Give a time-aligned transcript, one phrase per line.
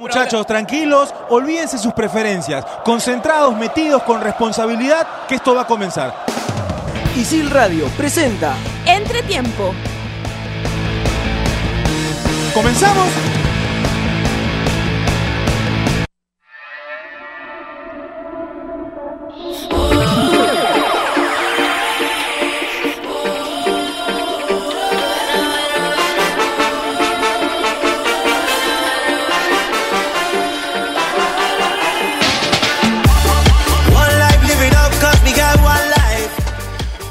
[0.00, 6.24] Muchachos, tranquilos, olvídense sus preferencias, concentrados, metidos con responsabilidad, que esto va a comenzar.
[7.16, 8.54] Isil Radio presenta
[8.86, 9.74] Entretiempo.
[12.54, 13.39] ¿Comenzamos?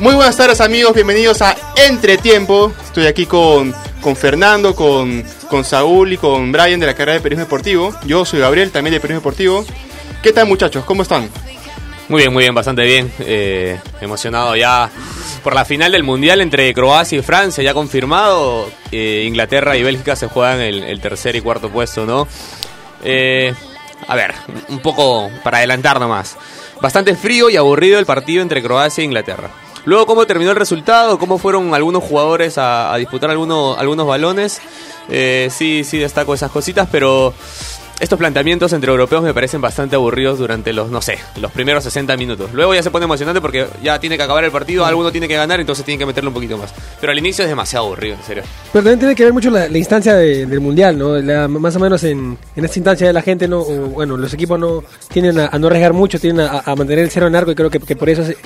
[0.09, 1.55] Muy buenas tardes amigos, bienvenidos a
[1.88, 2.73] Entretiempo.
[2.84, 7.20] Estoy aquí con, con Fernando, con, con Saúl y con Brian de la carrera de
[7.20, 7.94] Periodismo Deportivo.
[8.08, 9.63] Yo soy Gabriel, también de Periodismo Deportivo.
[10.23, 10.84] ¿Qué tal muchachos?
[10.84, 11.30] ¿Cómo están?
[12.08, 13.12] Muy bien, muy bien, bastante bien.
[13.20, 14.90] Eh, emocionado ya
[15.44, 18.68] por la final del Mundial entre Croacia y Francia, ya confirmado.
[18.91, 22.27] Eh, Inglaterra y Bélgica se juegan el, tercer y cuarto puesto, ¿no?
[23.04, 23.54] Eh,
[24.07, 24.34] a ver,
[24.70, 26.35] un poco para adelantar nomás.
[26.82, 29.52] Bastante frío y aburrido el partido entre Croacia e Inglaterra.
[29.85, 34.62] Luego, cómo terminó el resultado, cómo fueron algunos jugadores a, a disputar algunos, algunos balones.
[35.10, 37.34] Eh, sí, sí, destaco esas cositas, pero
[38.00, 42.16] estos planteamientos entre europeos me parecen bastante aburridos durante los, no sé, los primeros 60
[42.18, 42.50] minutos.
[42.54, 45.36] Luego ya se pone emocionante porque ya tiene que acabar el partido, alguno tiene que
[45.36, 46.74] ganar, entonces tiene que meterle un poquito más.
[47.02, 48.44] Pero al inicio es demasiado aburrido, en serio.
[48.72, 51.18] Pero también tiene que ver mucho la, la instancia de- del mundial, ¿no?
[51.18, 54.58] La- más o menos en, en esta instancia la gente no, o, bueno, los equipos
[54.60, 57.52] no tienen a, a no arriesgar mucho, tienen a, a mantener el cero en arco
[57.52, 58.38] y creo que, que por eso es-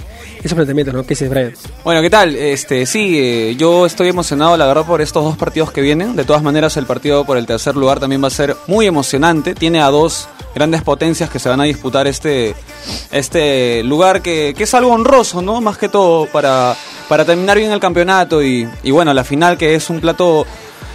[0.43, 1.03] esos planteamientos, ¿no?
[1.03, 1.53] ¿Qué dices, Brian?
[1.85, 2.35] Bueno, ¿qué tal?
[2.35, 6.15] Este, sí, eh, yo estoy emocionado, la verdad, por estos dos partidos que vienen.
[6.17, 9.42] De todas maneras, el partido por el tercer lugar también va a ser muy emocionante.
[9.53, 12.55] Tiene a dos grandes potencias que se van a disputar este,
[13.11, 15.61] este lugar que, que es algo honroso, ¿no?
[15.61, 16.75] Más que todo para,
[17.09, 20.45] para terminar bien el campeonato y, y bueno, la final que es un plato,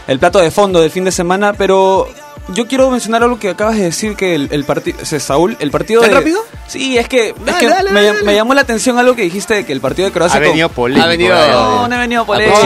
[0.07, 2.07] el plato de fondo del fin de semana, pero
[2.51, 6.01] yo quiero mencionar algo que acabas de decir que el, el partido, Saúl, el partido
[6.01, 6.17] ¿Tan de...
[6.17, 6.41] rápido?
[6.67, 8.23] Sí, es que, es Dale, que dale, me, dale.
[8.23, 10.69] me llamó la atención algo que dijiste de que el partido de Croacia Ha venido
[10.69, 11.05] polémico.
[11.05, 11.51] Ha venido- Brian.
[11.53, 12.59] no, no he venido polémico.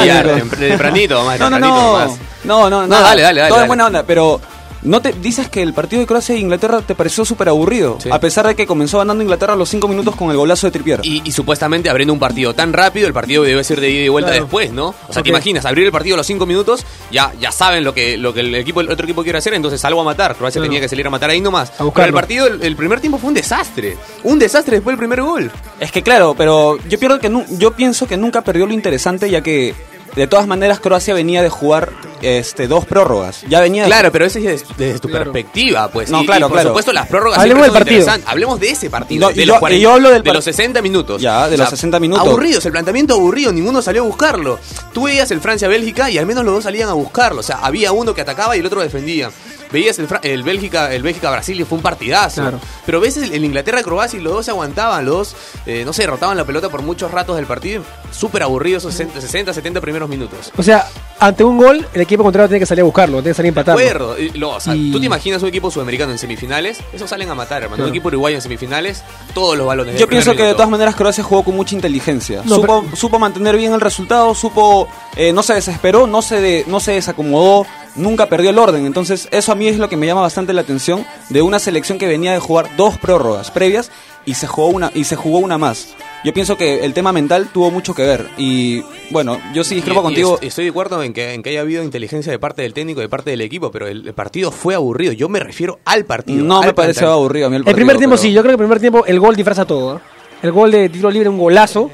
[0.58, 2.68] tempranito, más No, no, tempranito no.
[2.70, 3.62] No, no, dale, dale, dale, Todo dale.
[3.62, 4.40] es buena onda, pero
[4.82, 8.08] no te dices que el partido de Croacia e Inglaterra te pareció súper aburrido, Sí.
[8.10, 10.70] a pesar de que comenzó ganando Inglaterra a los 5 minutos con el golazo de
[10.72, 11.00] Trippier.
[11.02, 14.08] Y, y supuestamente abriendo un partido tan rápido, el partido debe ser de ida y
[14.08, 14.44] vuelta Claro.
[14.44, 14.94] después, ¿no?
[15.08, 17.94] O sea, te imaginas, abrir el partido a los 5 minutos, ya, ya saben lo
[17.94, 20.34] que, lo que el equipo, el otro equipo quiere hacer, entonces salgo a matar.
[20.36, 20.68] Croacia Claro.
[20.70, 21.70] tenía que salir a matar ahí nomás.
[21.78, 23.96] A Pero el partido, el, el primer tiempo fue un desastre.
[24.24, 25.50] Un desastre después del primer gol.
[25.80, 29.40] Es que claro, pero yo, pierdo que yo pienso que nunca perdió lo interesante, ya
[29.42, 29.74] que
[30.14, 31.90] de todas maneras Croacia venía de jugar
[32.20, 33.42] este, dos prórrogas.
[33.48, 35.32] Ya venía de- Claro, pero ese es desde, desde tu Claro.
[35.32, 36.10] perspectiva, pues.
[36.10, 36.68] No, y, claro, y por claro.
[36.70, 37.98] supuesto, las prórrogas Hablemos del son partido.
[38.00, 38.28] interesantes.
[38.30, 39.20] Hablemos de ese partido.
[39.26, 41.20] No, y de, yo- los 40 y yo hablo del de par- los 60 minutos.
[41.22, 42.26] Ya, de los 60 minutos.
[42.26, 44.58] Aburridos, el planteamiento aburrido, ninguno salió a buscarlo.
[44.92, 47.40] Tú veías el Francia-Bélgica y al menos los dos salían a buscarlo.
[47.40, 49.30] O sea, había uno que atacaba y el otro defendía.
[49.72, 52.42] Veías el, Bélgica el Bélgica-Brasil y fue un partidazo.
[52.42, 52.60] Claro.
[52.86, 56.06] Pero ves el, el Inglaterra-Croacia y los dos se aguantaban, los dos, eh, no sé,
[56.06, 57.82] rotaban la pelota por muchos ratos del partido.
[58.10, 60.52] Súper aburridos esos 60, 60, 70 primeros minutos.
[60.56, 60.86] O sea,
[61.18, 63.54] ante un gol, el equipo contrario tiene que salir a buscarlo, tiene que salir a
[63.54, 63.80] De empatarlo.
[63.80, 64.18] acuerdo.
[64.18, 66.78] Y lo- o sea, Y- ¿Tú te imaginas un equipo sudamericano en semifinales?
[66.92, 67.76] Esos salen a matar, hermano.
[67.76, 67.88] Claro.
[67.90, 69.02] Un equipo uruguayo en semifinales,
[69.32, 69.98] todos los balones.
[69.98, 72.42] Yo pienso que de todas maneras Croacia jugó con mucha inteligencia.
[72.44, 76.64] No, supo, supo mantener bien el resultado, supo, eh, no se desesperó, no se, de-
[76.66, 77.66] no se desacomodó,
[77.96, 78.86] nunca perdió el orden.
[78.86, 81.98] Entonces eso a mí es lo que me llama bastante la atención de una selección
[81.98, 83.90] que venía de jugar dos prórrogas previas
[84.24, 85.94] y se jugó una, y se jugó una más.
[86.24, 88.28] Yo pienso que el tema mental tuvo mucho que ver.
[88.38, 90.34] Y bueno, yo sí discrepo Y- contigo.
[90.36, 93.00] est- estoy de acuerdo en que, en que haya habido inteligencia de parte del técnico
[93.00, 95.12] y de parte del equipo, pero el, el partido fue aburrido.
[95.12, 96.44] Yo me refiero al partido.
[96.44, 97.12] No al me pareció planteamiento.
[97.12, 97.76] aburrido a mí el El partido.
[97.76, 99.96] primer tiempo pero- sí, yo creo que el primer tiempo el gol disfraza todo.
[99.96, 100.00] ¿eh?
[100.42, 101.90] El gol de tiro libre, un golazo,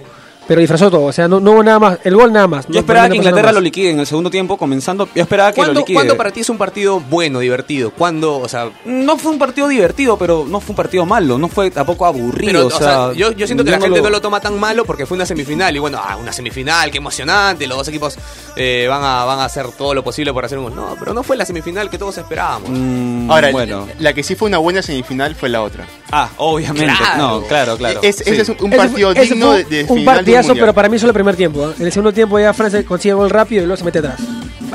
[0.49, 1.05] pero disfrazó todo.
[1.05, 1.99] O sea, no, no hubo nada más.
[2.03, 2.67] El gol nada más.
[2.67, 5.09] Yo No- esperaba no que Inglaterra lo liquide en el segundo tiempo, comenzando.
[5.15, 5.95] Yo esperaba que lo ¿Cuándo, liquide.
[5.95, 7.91] cuándo para ti es un partido bueno, divertido?
[7.93, 11.49] ¿Cuándo, o sea, No fue un partido divertido, pero no fue un partido malo, no
[11.49, 12.53] fue tampoco aburrido.
[12.53, 14.41] Pero, o o sea, sea, yo, yo siento que la gente lo- no lo toma
[14.41, 15.77] tan malo porque fue una semifinal.
[15.77, 17.67] Y bueno, ah, una semifinal, qué emocionante.
[17.67, 18.17] Los dos equipos
[18.57, 20.75] eh, van, a, van a hacer todo lo posible por hacer un gol.
[20.75, 22.71] No, pero no fue la semifinal que todos esperábamos.
[22.73, 23.87] Mm, Ahora, bueno.
[23.99, 25.87] la que sí fue una buena semifinal fue la otra.
[26.11, 26.87] Ah, obviamente.
[26.97, 27.19] Claro.
[27.19, 28.01] No, claro, claro.
[28.03, 28.23] Es- Sí.
[28.31, 30.25] ese es un, Ese partido fue- ese digno fue de, de un final
[30.59, 31.69] pero para mí solo el primer tiempo.
[31.71, 31.75] ¿eh?
[31.79, 34.21] En el segundo tiempo ya Francia consigue el gol rápido y luego se mete atrás.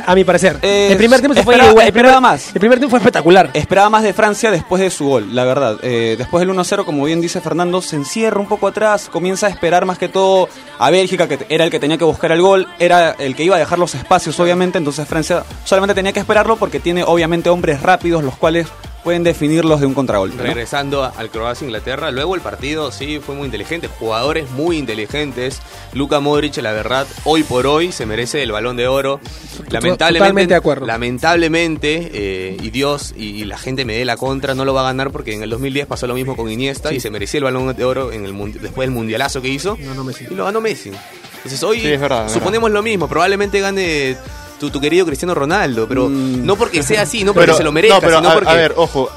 [0.06, 0.58] A mi parecer.
[0.62, 2.48] Eh, el primer tiempo se fue igual- el esperaba primer- más.
[2.54, 3.50] El primer tiempo fue espectacular.
[3.54, 5.78] Esperaba más de Francia después de su gol, la verdad.
[5.82, 9.50] Eh, después del 1-0, como bien dice Fernando, se encierra un poco atrás, comienza a
[9.50, 10.50] esperar más que todo
[10.80, 13.56] a Bélgica, que era el que tenía que buscar el gol, era el que iba
[13.56, 14.78] a dejar los espacios, obviamente.
[14.78, 18.68] Entonces Francia solamente tenía que esperarlo porque tiene, obviamente, hombres rápidos, los cuales
[19.04, 20.38] pueden definirlos de un contragolpe.
[20.38, 20.44] ¿no?
[20.44, 25.62] Regresando al Croacia-Inglaterra, luego el partido sí fue muy inteligente, jugadores muy inteligentes.
[25.94, 29.20] Luka Modric, la verdad, hoy por hoy se merece el balón de oro.
[29.70, 30.86] Lamentablemente, totalmente de acuerdo.
[30.86, 34.82] lamentablemente eh, y Dios y, y la gente me dé la contra, no lo va
[34.82, 37.44] a ganar porque en el 2010 pasó lo mismo con Iniesta y se merecía el
[37.44, 39.78] balón de oro en el después del mundialazo que hizo.
[39.80, 40.26] Ganó Messi.
[40.30, 40.92] Y lo ganó Messi.
[41.38, 44.16] Entonces hoy Sí, es verdad, es suponemos lo mismo, probablemente gane
[44.64, 46.46] tu, tu querido Cristiano Ronaldo, pero Mm.
[46.46, 48.50] no porque sea así, no porque se lo merezca, no, pero sino a, porque...
[48.50, 49.10] a ver, ojo.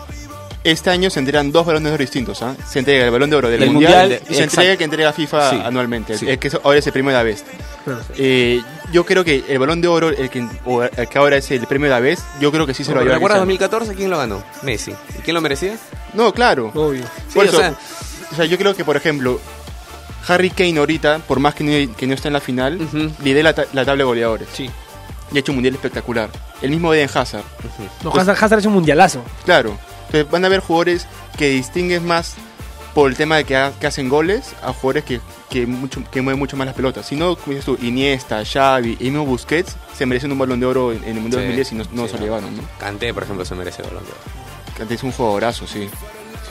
[0.65, 2.43] Este año se entregan dos balones de oro distintos.
[2.43, 2.57] ¿ah?
[2.69, 5.13] Se entrega el balón de oro del, mundial, Mundial, y se entrega el que entrega
[5.13, 6.19] FIFA Sí, anualmente.
[6.19, 6.29] sí.
[6.29, 7.45] Es que ahora es el premio de Aves.
[7.85, 8.01] Claro.
[8.19, 8.61] Eh,
[8.93, 11.65] yo creo que el balón de oro, el que, o el que ahora es el
[11.69, 13.19] premio de Aves, yo creo que sí se lo va a llevar.
[13.19, 13.69] ¿Recuerdas Cristiano.
[13.87, 14.43] 2014 quién lo ganó?
[14.63, 14.91] Messi.
[15.17, 15.77] ¿Y quién lo merecía?
[16.15, 16.73] No, claro.
[16.75, 17.05] Obvio.
[17.29, 17.75] Sí, Por o eso, sea,
[18.33, 19.39] o sea, yo creo que, por ejemplo,
[20.27, 23.13] Harry Kane ahorita, por más que no, que no está en la final, Ujú.
[23.23, 24.49] lidera la, ta- la tabla de goleadores.
[24.53, 24.69] Sí.
[25.33, 26.31] Y ha hecho un mundial espectacular.
[26.63, 27.43] El mismo Eden Hazard.
[28.05, 29.23] No, Hazard, Hazard es un mundialazo.
[29.45, 29.77] Claro.
[30.07, 31.07] Entonces van a haber jugadores
[31.37, 32.35] que distinguen más
[32.95, 35.21] por el tema de que, ha- que hacen goles a jugadores que,
[35.51, 37.05] que, mucho, que mueven mucho más las pelotas.
[37.07, 40.67] Si no, como dices tú, Iniesta, Xavi y mismo Busquets se merecen un balón de
[40.67, 42.63] oro en, en el Mundial Sí, 2010 y no, no sí, se lo llevaron, ¿no?
[42.79, 44.87] Kanté, por ejemplo, se merece el balón de oro.
[44.89, 45.91] Que Es un jugadorazo, sí.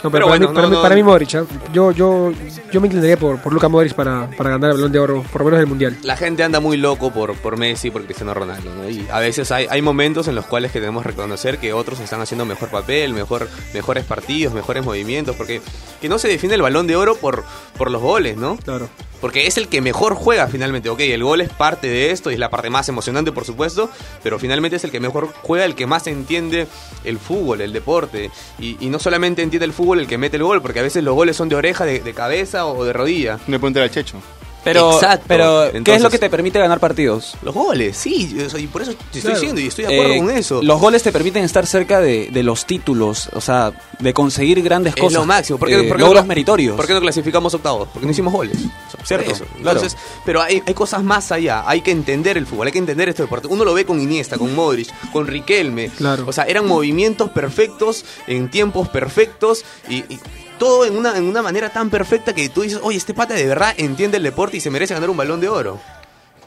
[0.06, 1.46] No, Pero pero, para, bueno, mí, para, no, mí, no- para mí Modric, ¿ah?
[1.74, 2.32] yo, yo,
[2.72, 5.42] yo me inclinaría por, por Luka Modric para, para ganar el balón de oro, por
[5.42, 5.98] lo menos del mundial.
[6.04, 8.88] La gente anda muy loco por, por Messi, por Cristiano Ronaldo, ¿no?
[8.90, 12.00] Y a veces hay, hay momentos en los cuales que tenemos que reconocer que otros
[12.00, 15.62] están haciendo mejor papel, mejor, mejores partidos, mejores movimientos, porque
[16.02, 17.44] que no se define el balón de oro por,
[17.78, 18.58] por los goles, ¿no?
[18.58, 18.88] Claro.
[19.22, 20.90] Porque es el que mejor juega finalmente.
[20.90, 23.90] Ok, el gol es parte de esto y es la parte más emocionante, por supuesto,
[24.24, 26.68] pero finalmente es el que mejor juega, el que más entiende
[27.04, 28.32] el fútbol, el deporte.
[28.60, 31.16] Y, no solamente entiende el fútbol el que mete el gol, porque a veces los
[31.16, 33.40] goles son de oreja, de, cabeza o de rodilla.
[33.48, 34.22] No le al Checho.
[34.66, 35.26] Pero, Exacto.
[35.28, 37.36] pero ¿qué es lo que te permite ganar partidos?
[37.44, 40.14] Los goles, sí, o sea, y por eso te estoy diciendo y estoy de acuerdo
[40.14, 40.62] Eh, con eso.
[40.64, 44.96] Los goles te permiten estar cerca de, de los títulos, o sea, de conseguir grandes
[44.96, 45.20] es cosas.
[45.20, 45.60] lo máximo.
[45.60, 46.76] ¿Por qué, eh, logros no, meritorios.
[46.76, 47.88] ¿Por qué no clasificamos octavos?
[47.94, 48.58] Porque no hicimos goles.
[49.04, 49.46] Cierto, eso.
[49.62, 49.78] claro.
[49.80, 49.96] Entonces,
[50.26, 51.64] pero hay, hay cosas más allá.
[51.68, 53.48] Hay que entender el fútbol, hay que entender este deporte.
[53.48, 55.90] Uno lo ve con Iniesta, con Modric, con Riquelme.
[55.90, 56.26] Claro.
[56.28, 60.20] O sea, eran movimientos perfectos, en tiempos perfectos y, y
[60.58, 63.46] todo en una, en una manera tan perfecta que tú dices, oye, este pata de
[63.46, 65.80] verdad entiende el deporte y se merece ganar un balón de oro.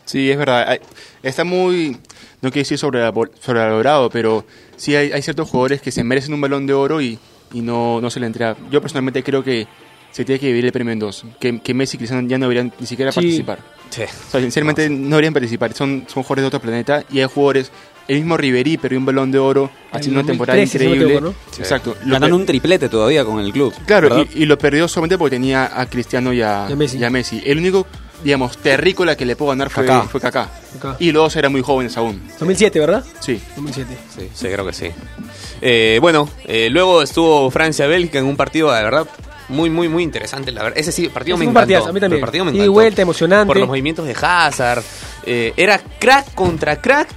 [0.05, 0.79] Sí, es verdad.
[1.23, 1.93] Está muy,
[2.41, 3.01] no quiero decir sobre
[3.41, 4.45] sobrevalorado, pero
[4.77, 7.19] sí hay, hay ciertos jugadores que se merecen un balón de oro y,
[7.53, 8.57] y no, no se le entrega.
[8.71, 9.67] Yo personalmente creo que
[10.11, 11.25] se tiene que dividir el premio en dos.
[11.39, 13.17] Que, que Messi y Cristiano ya no deberían ni siquiera Sí.
[13.17, 13.59] participar.
[13.91, 14.03] Sí.
[14.05, 15.75] O sea, sinceramente no deberían participar.
[15.75, 17.71] Son, son jugadores de otro planeta y hay jugadores.
[18.09, 20.97] El mismo Riverí perdió un balón de oro haciendo una temporada 2013, si no me
[20.97, 21.29] increíble.
[21.29, 21.61] equivoco, Sí.
[21.63, 21.97] Exacto.
[22.07, 23.75] Ganando un triplete todavía con el club.
[23.87, 26.97] Claro, y, y lo perdió solamente porque tenía a Cristiano y a, Y a Messi.
[26.99, 27.43] y a Messi.
[27.45, 27.87] El único,
[28.25, 30.09] digamos, terrícola que le pudo ganar fue Kaká.
[30.09, 30.49] fue Kaká.
[30.81, 30.97] Kaká.
[30.99, 32.23] Y los dos eran muy jóvenes aún.
[32.41, 33.05] 2007, ¿verdad?
[33.21, 33.41] Sí.
[33.57, 33.97] 2007.
[34.17, 34.87] Sí, sí, creo que sí.
[35.61, 39.07] Eh, bueno, eh, luego estuvo Francia-Bélgica en un partido, de verdad,
[39.51, 40.51] muy, muy, muy interesante.
[40.53, 40.79] La verdad.
[40.79, 41.61] Ese sí, el partido Ese me encantó.
[41.61, 42.19] partidazo, a mí también.
[42.19, 42.73] El partido me Ida y encantó.
[42.73, 43.47] vuelta, emocionante.
[43.49, 44.83] Por los movimientos de Hazard.
[45.25, 47.09] Eh, era crack contra crack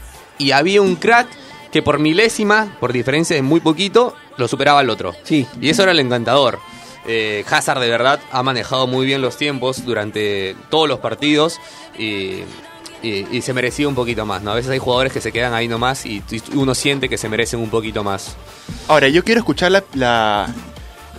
[0.41, 1.27] y había un crack
[1.71, 5.15] que por milésima, por diferencia de muy poquito, lo superaba al otro.
[5.23, 5.45] Sí.
[5.61, 6.59] Y eso era el encantador.
[7.07, 11.59] Eh, Hazard de verdad ha manejado muy bien los tiempos durante todos los partidos
[11.97, 12.41] y,
[13.01, 14.41] y- y se merecía un poquito más.
[14.43, 14.51] ¿no?
[14.51, 17.27] A veces hay jugadores que se quedan ahí nomás y, y uno siente que se
[17.29, 18.35] merecen un poquito más.
[18.88, 20.53] Ahora, yo quiero escuchar la, la,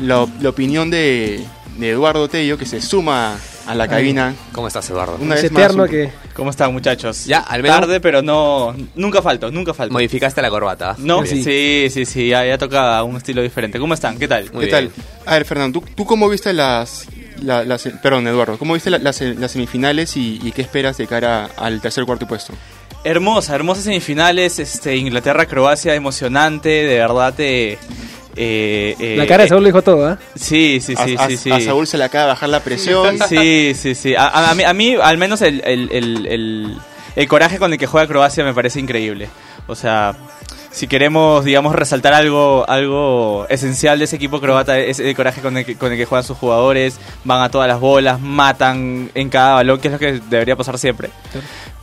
[0.00, 1.44] la- la opinión de,
[1.78, 3.36] de Eduardo Tello, que se suma
[3.66, 5.16] a la cabina ¿Cómo estás, Eduardo?
[5.20, 5.62] una Es vez más.
[5.64, 6.10] eterno un- que...
[6.34, 7.24] ¿Cómo están, muchachos?
[7.26, 8.74] Ya, al menos- Tarde, pero no.
[8.94, 9.92] Nunca falto, nunca falto.
[9.92, 10.94] Modificaste la corbata.
[10.98, 11.42] No, Sí.
[11.44, 13.78] sí, sí, sí, ya, ya toca un estilo diferente.
[13.78, 14.18] ¿Cómo están?
[14.18, 14.50] ¿Qué tal?
[14.52, 14.90] Muy ¿Qué tal?
[15.26, 17.06] A ver, Fernando, ¿tú, tú cómo viste las,
[17.42, 21.06] la- las- Perdón, Eduardo, ¿cómo viste la- las, las semifinales y, y qué esperas de
[21.06, 22.54] cara al tercer cuarto puesto?
[23.04, 24.58] Hermosa, hermosas semifinales.
[24.58, 26.68] Este, Inglaterra-Croacia, emocionante.
[26.68, 27.76] De verdad, eh,
[28.36, 30.18] eh, eh, La cara de eh, Saúl lo dijo todo, ¿ah?
[30.34, 31.50] Sí, sí, sí, a, sí, a- sí.
[31.50, 33.18] a Saúl se le acaba de bajar la presión.
[33.28, 34.14] Sí, sí, sí.
[34.14, 36.76] A, a- a mí, a mí, al menos, el, el- el- el-
[37.16, 39.28] el coraje con el que juega Croacia me parece increíble.
[39.66, 40.14] O sea,
[40.70, 45.56] si queremos, digamos, resaltar algo, algo esencial de ese equipo croata, es el coraje con
[45.58, 49.28] el, que, con el que juegan sus jugadores, van a todas las bolas, matan en
[49.28, 51.10] cada balón, que es lo que debería pasar siempre.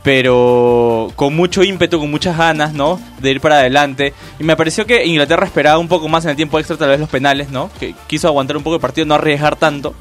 [0.02, 3.00] Pero con mucho ímpetu, con muchas ganas, ¿no?
[3.20, 4.14] De ir para adelante.
[4.38, 7.00] Y me pareció que Inglaterra esperaba un poco más en el tiempo extra, tal vez
[7.00, 7.70] los penales, ¿no?
[7.78, 9.94] Que quiso aguantar un poco el partido, no arriesgar tanto.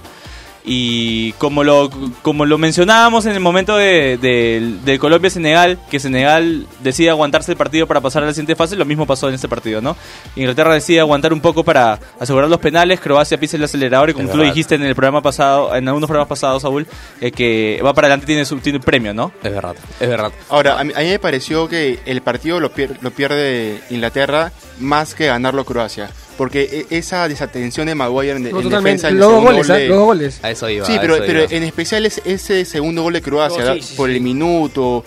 [0.66, 1.90] Y como lo,
[2.22, 7.88] como lo mencionábamos en el momento de, de- Colombia-Senegal, que Senegal decide aguantarse el partido
[7.88, 9.96] para pasar a la siguiente fase, lo mismo pasó en este partido, ¿no?
[10.36, 14.26] Inglaterra decide aguantar un poco para asegurar los penales, Croacia pisa el acelerador y como
[14.26, 16.86] Es tú lo dijiste en el programa pasado, en algunos programas pasados, Saúl,
[17.22, 19.32] eh, que va para adelante tiene su tiene premio, ¿no?
[19.42, 20.32] Es verdad, es verdad.
[20.50, 24.52] Ahora, a mí, a mí me pareció que el partido lo, pier- lo pierde Inglaterra
[24.80, 26.10] más que ganarlo Croacia.
[26.40, 29.52] Porque e- esa desatención de Maguire en, No, en defensa en el Los dos segundo
[29.52, 30.40] goles, gol de- Los dos goles.
[30.42, 30.86] A eso iba.
[30.86, 31.52] Sí, pero, eso pero iba.
[31.52, 34.16] en especial es ese segundo gol de Croacia, sí, sí, por sí.
[34.16, 35.04] el minuto,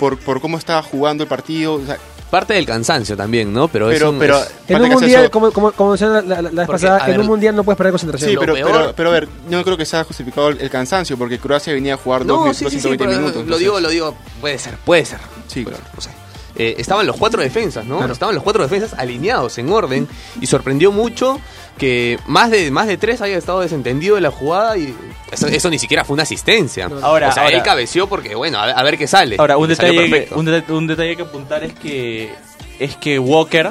[0.00, 1.74] por, por cómo estaba jugando el partido.
[1.74, 1.96] o sea,
[2.30, 3.68] Parte del cansancio también, ¿no?
[3.68, 6.08] Pero, es pero, un- pero es- En un que hacer mundial, como, como, como decía
[6.08, 8.30] la, la- la vez pasada, en ver, un mundial no puedes perder concentración.
[8.30, 10.68] Sí, lo pero, pero, pero a ver, yo no creo que sea justificado el, el
[10.70, 13.34] cansancio, porque Croacia venía a jugar dos No, sí, sí, sí, 220 pero minutos.
[13.36, 15.18] lo entonces- digo, lo digo, puede ser, puede ser.
[15.46, 15.92] Sí, Pero, claro.
[15.94, 16.10] no sé.
[16.56, 17.96] Eh, estaban los cuatro defensas, ¿no?
[17.96, 18.12] Claro.
[18.12, 20.06] Estaban los cuatro defensas alineados en orden
[20.40, 21.40] y sorprendió mucho
[21.78, 24.94] que más de, más de tres haya estado desentendido de la jugada y
[25.30, 26.90] eso, eso ni siquiera fue una asistencia.
[27.00, 29.36] Ahora, o sea, ahora- él cabeció porque, bueno, a ver, a ver qué sale.
[29.38, 30.34] Ahora, un detalle, que,
[30.72, 32.30] un detalle que apuntar es que
[32.78, 33.70] es que Walker,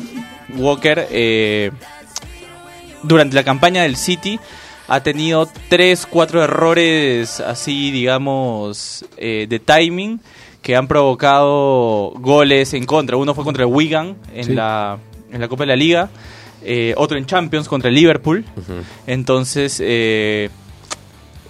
[0.55, 1.71] Walker eh,
[3.03, 4.39] durante la campaña del City
[4.87, 10.19] ha tenido tres, cuatro errores así, digamos, eh, de timing
[10.61, 13.17] que han provocado goles en contra.
[13.17, 14.53] Uno fue contra el Wigan en, Sí.
[14.53, 14.97] la,
[15.31, 16.09] en la Copa de la Liga,
[16.63, 18.45] eh, otro en Champions contra el Liverpool.
[19.07, 20.49] Entonces, eh,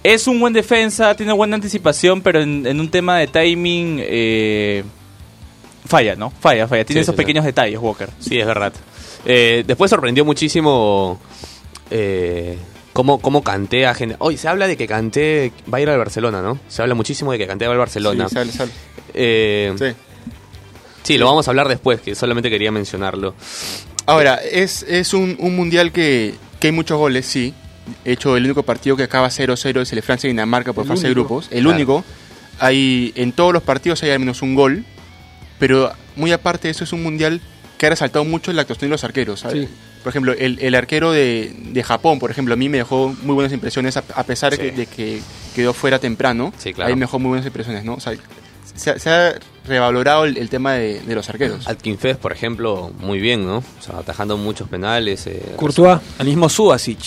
[0.02, 4.82] es un buen defensa, tiene buena anticipación, pero en, en un tema de timing eh,
[5.84, 6.30] falla, ¿no?
[6.40, 6.84] Falla, falla.
[6.84, 8.08] Tiene Sí, esos sí, pequeños detalles, Walker.
[8.18, 8.72] Sí, es verdad.
[9.24, 11.20] Después sorprendió muchísimo
[11.90, 12.56] eh,
[12.92, 15.98] cómo, cómo Kanté a gen- Hoy se habla de que Kanté va a ir al
[15.98, 16.58] Barcelona, ¿no?
[16.68, 18.28] Se habla muchísimo de que Kanté va al Barcelona.
[18.28, 18.72] Sí, sale, sale.
[19.14, 19.86] Eh, Sí.
[21.02, 23.34] sí, lo vamos a hablar después, que solamente quería mencionarlo.
[24.06, 27.54] Ahora, es, es un, un mundial que, que hay muchos goles, sí.
[28.04, 30.84] De hecho, el único partido que acaba 0-0 es el de Francia y Dinamarca por
[30.84, 31.46] El fase de grupos.
[31.50, 31.76] El Claro.
[31.76, 32.04] único.
[32.58, 34.84] Hay, en todos los partidos hay al menos un gol.
[35.58, 37.40] Pero muy aparte de eso, es un mundial
[37.78, 39.40] que ha resaltado mucho la actuación de los arqueros.
[39.40, 39.68] ¿sabes?
[39.68, 39.74] Sí.
[40.02, 43.34] Por ejemplo, el, el arquero de, de Japón, por ejemplo, a mí me dejó muy
[43.34, 44.62] buenas impresiones, a, a pesar de, Sí.
[44.62, 45.20] que, de que
[45.54, 46.52] quedó fuera temprano.
[46.58, 46.88] Sí, claro.
[46.88, 47.94] Ahí me dejó muy buenas impresiones, ¿no?
[47.94, 48.14] O sea,
[48.74, 49.34] se, ha- se ha
[49.66, 51.68] revalorado el, el tema de, de los arqueros.
[51.68, 53.58] Atkin Fest, por ejemplo, muy bien, ¿no?
[53.58, 55.26] O sea, atajando muchos penales.
[55.28, 56.00] eh, Courtois.
[56.18, 56.98] El mismo Subasic.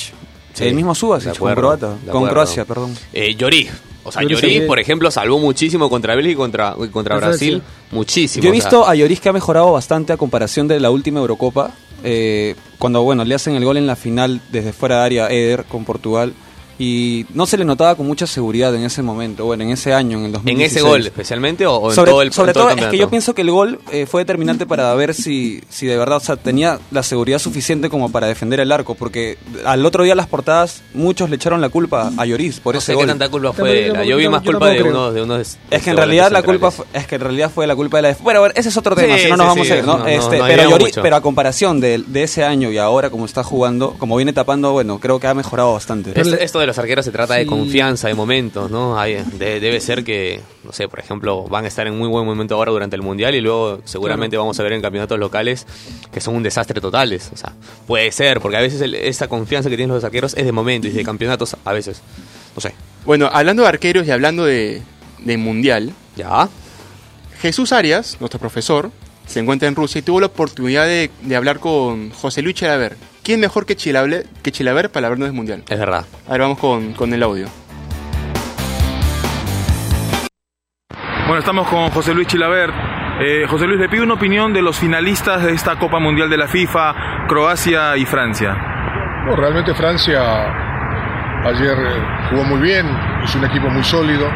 [0.53, 1.95] Sí, el mismo Subasic con Croata.
[2.09, 2.27] Con.
[2.29, 2.95] Croacia, perdón.
[3.11, 3.67] Eh, Llorí.
[4.05, 7.55] O sea, Lloris por ejemplo, salvó muchísimo contra Bélgica y contra, contra Brasil.
[7.65, 7.95] sí.
[7.95, 8.43] Muchísimo.
[8.43, 10.91] Yo he o sea, visto a Lloris que ha mejorado bastante a comparación de la
[10.91, 11.71] última Eurocopa.
[12.03, 15.65] eh, cuando, bueno, le hacen el gol en la final desde fuera de área Eder
[15.65, 16.34] con Portugal.
[16.77, 20.17] Y no se le notaba con mucha seguridad en ese momento, bueno, en ese año,
[20.17, 20.72] en el ¿En 2016.
[20.75, 22.86] ese gol especialmente o, o en sobre todo el sobre en todo todo, el es
[22.88, 26.17] que yo pienso que el gol eh, fue determinante para ver si, si de verdad
[26.17, 30.15] o sea, tenía la seguridad suficiente como para defender el arco, porque al otro día
[30.15, 33.08] las portadas muchos le echaron la culpa a Lloris por no ese sé qué gol.
[33.08, 33.70] tanta culpa fue.
[33.70, 34.91] yo la- tampoco- Yo vi yo más tampoco culpa de creo.
[34.91, 35.58] uno de unos.
[35.72, 38.03] Es que en realidad la culpa fue, es que en realidad fue la culpa de
[38.03, 39.74] la Bueno, a ver, ese es otro tema, Sí, si no sí, nos vamos sí,
[39.74, 40.05] a ir, ¿no?
[40.08, 43.44] este, no pero, Lloris- pero a comparación de, de ese año y ahora como está
[43.44, 46.20] jugando, como viene tapando, bueno, creo que ha mejorado bastante.
[46.20, 49.00] Es- esto de los arqueros se trata de confianza, de momentos, ¿no?
[49.00, 52.25] Hay- de- debe ser que, no sé, por ejemplo, van a estar en muy buen
[52.25, 55.65] momento ahora durante el Mundial y luego seguramente vamos a ver en campeonatos locales
[56.12, 57.29] que son un desastre totales.
[57.34, 57.53] O sea,
[57.88, 60.88] puede ser, porque a veces el- esa confianza que tienen los arqueros es de momento
[60.88, 62.01] y de campeonatos a veces.
[62.55, 62.74] No sé.
[63.05, 64.81] Bueno, hablando de arqueros y hablando de,
[65.19, 66.50] de mundial, ¿Ya?
[67.41, 68.89] Jesús Arias, nuestro profesor,
[69.27, 72.95] se encuentra en Rusia y tuvo la oportunidad de, de hablar con José Luis Chilaver.
[73.25, 75.63] ¿Quién mejor que Chilaver, que Chilaver para hablarnos del mundial?
[75.67, 76.05] Es verdad.
[76.27, 77.48] A ver, vamos con, con el audio.
[81.25, 82.72] Bueno, estamos con José Luis Chilaver.
[83.20, 86.38] Eh, José Luis, le pido una opinión de los finalistas de esta Copa Mundial de
[86.38, 88.55] la FIFA, Croacia y Francia.
[89.25, 90.22] No, realmente Francia
[91.46, 92.86] ayer eh, jugó muy bien,
[93.24, 94.29] es un equipo muy sólido.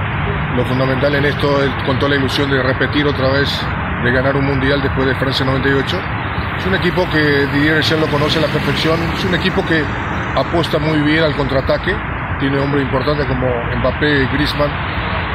[0.55, 3.49] Lo fundamental en esto es con toda la ilusión de repetir otra vez,
[4.03, 5.95] de ganar un mundial después de Francia 98.
[6.59, 9.81] Es un equipo que Didier Deschamps lo conoce a la perfección, es un equipo que
[10.35, 11.95] apuesta muy bien al contraataque,
[12.37, 13.47] tiene hombres importantes como
[13.77, 14.69] Mbappé Griezmann,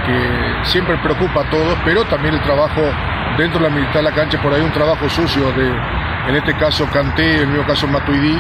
[0.05, 2.83] que siempre preocupa a todos, pero también el trabajo
[3.39, 5.67] dentro de la mitad de la cancha, por ahí un trabajo sucio de,
[6.29, 8.39] en este caso Kanté, en el mismo caso Matuidi,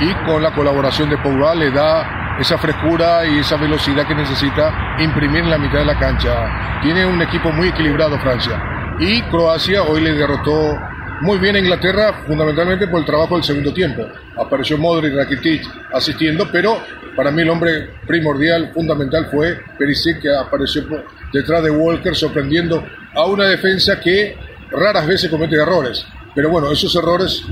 [0.00, 4.96] y con la colaboración de Pogba le da esa frescura y esa velocidad que necesita
[4.98, 6.80] imprimir en la mitad de la cancha.
[6.82, 8.60] Tiene un equipo muy equilibrado Francia.
[8.98, 10.76] Y Croacia hoy le derrotó
[11.22, 14.06] muy bien a Inglaterra, fundamentalmente por el trabajo del segundo tiempo.
[14.36, 16.78] Apareció Modric, Rakitic asistiendo, pero
[17.16, 20.82] para mí el hombre primordial, fundamental fue Perisic, que apareció
[21.32, 24.36] detrás de Walker, sorprendiendo a una defensa que
[24.70, 26.04] raras veces comete errores.
[26.34, 27.42] Pero bueno, esos errores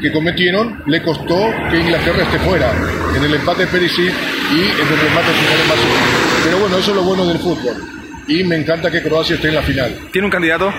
[0.00, 2.72] que cometieron le costó que Inglaterra esté fuera
[3.16, 4.12] en el empate de Perisic
[4.52, 6.44] y en el remate final de.
[6.44, 8.01] Pero bueno, eso es lo bueno del fútbol.
[8.28, 9.92] Y me encanta que Croacia esté en la final.
[10.12, 10.72] ¿Tiene un candidato?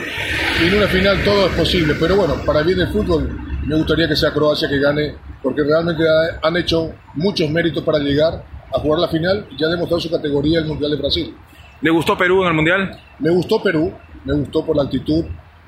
[0.62, 3.30] En una final todo es posible, pero bueno, para bien del fútbol
[3.66, 8.00] me gustaría que sea Croacia que gane, porque realmente ha- han hecho muchos méritos para
[8.00, 10.98] llegar a jugar la final y ya ha demostrado su categoría en el Mundial de
[10.98, 11.36] Brasil.
[11.82, 12.98] ¿Le gustó Perú en el Mundial?
[13.20, 13.94] Me gustó Perú,
[14.26, 15.26] me gustó por la actitud,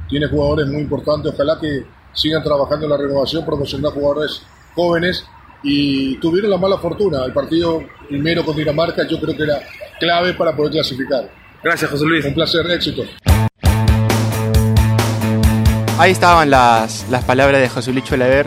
[0.10, 4.42] tiene jugadores muy importantes, ojalá que sigan trabajando en la renovación, promocionando jugadores
[4.76, 5.26] jóvenes
[5.62, 7.26] y tuvieron la mala fortuna.
[7.26, 9.60] El partido primero con Dinamarca yo creo que era
[10.00, 11.30] clave para poder clasificar.
[11.66, 12.24] Gracias, José Luis.
[12.24, 13.02] Un placer, éxito.
[15.98, 18.46] Ahí estaban las, las palabras de José Luis Cholaver,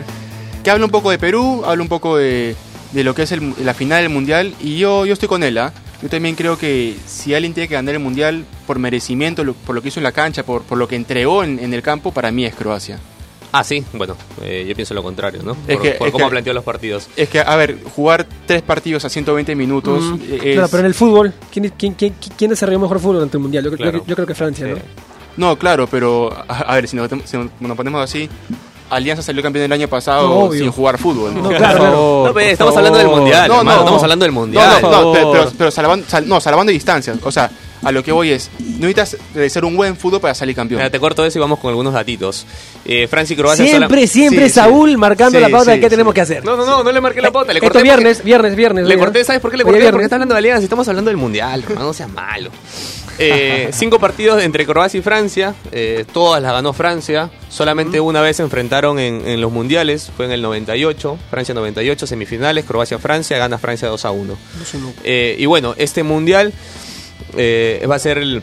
[0.63, 2.55] que habla un poco de Perú, habla un poco de,
[2.93, 5.57] de lo que es el- la final del Mundial, y yo, yo estoy con él.
[5.57, 5.73] ¿ah?
[6.01, 9.75] Yo también creo que si alguien tiene que ganar el Mundial por merecimiento, lo- por
[9.75, 12.13] lo que hizo en la cancha, por, por lo que entregó en, en el campo,
[12.13, 12.99] para mí es Croacia.
[13.51, 15.53] Ah, sí, bueno, eh, yo pienso lo contrario, ¿no?
[15.67, 17.07] Es Por, que- por es cómo que- planteó los partidos.
[17.15, 20.41] Es que, a ver, jugar tres partidos a 120 minutos Mm, es...
[20.53, 23.63] Claro, pero en el fútbol, ¿quién, quién, quién, quién desarrolló mejor fútbol durante el mundial?
[23.63, 24.03] Yo, creo- Claro.
[24.05, 24.75] yo creo que Francia, ¿no?
[24.75, 24.81] Sí.
[25.37, 28.29] No, claro, pero a, a ver, si nos, si nos ponemos así,
[28.91, 30.59] Alianza salió campeón el año pasado No, obvio.
[30.59, 31.33] sin jugar fútbol.
[31.35, 32.23] No, claro, claro.
[32.27, 34.05] No, pe, estamos hablando del mundial, No, hermano, no, estamos no.
[34.05, 34.79] hablando del No, mundial.
[34.81, 37.17] no, no, pero, pero, pero salvando, sal- no, salvando distancias.
[37.23, 37.49] O sea,
[37.81, 40.79] a lo que voy es, no necesitas realizar un buen fútbol para salir campeón.
[40.79, 42.45] Mira, te corto eso y vamos con algunos datitos.
[42.85, 44.55] Eh, Francia y Croacia Siempre, sola- siempre Sí, sí.
[44.55, 45.89] Saúl marcando Sí, la pauta de qué sí.
[45.91, 46.43] tenemos que hacer.
[46.43, 47.83] No, no, no, no le marqué la pauta, le Esto corté.
[47.83, 48.87] viernes, porque- viernes, viernes.
[48.87, 49.89] Le corté, ¿sabes por qué le corté?
[49.91, 52.49] Porque está hablando de Alianza, estamos hablando del mundial, hermano, no sea malo.
[53.21, 58.37] Eh, cinco partidos entre Croacia y Francia, eh, todas las ganó Francia, solamente una vez
[58.37, 63.57] se enfrentaron en, en los mundiales, fue en el 98, Francia 98, semifinales, Croacia-Francia, gana
[63.57, 64.37] Francia 2 a 1.
[65.03, 66.53] Eh, y bueno, este mundial
[67.37, 68.41] eh, va a ser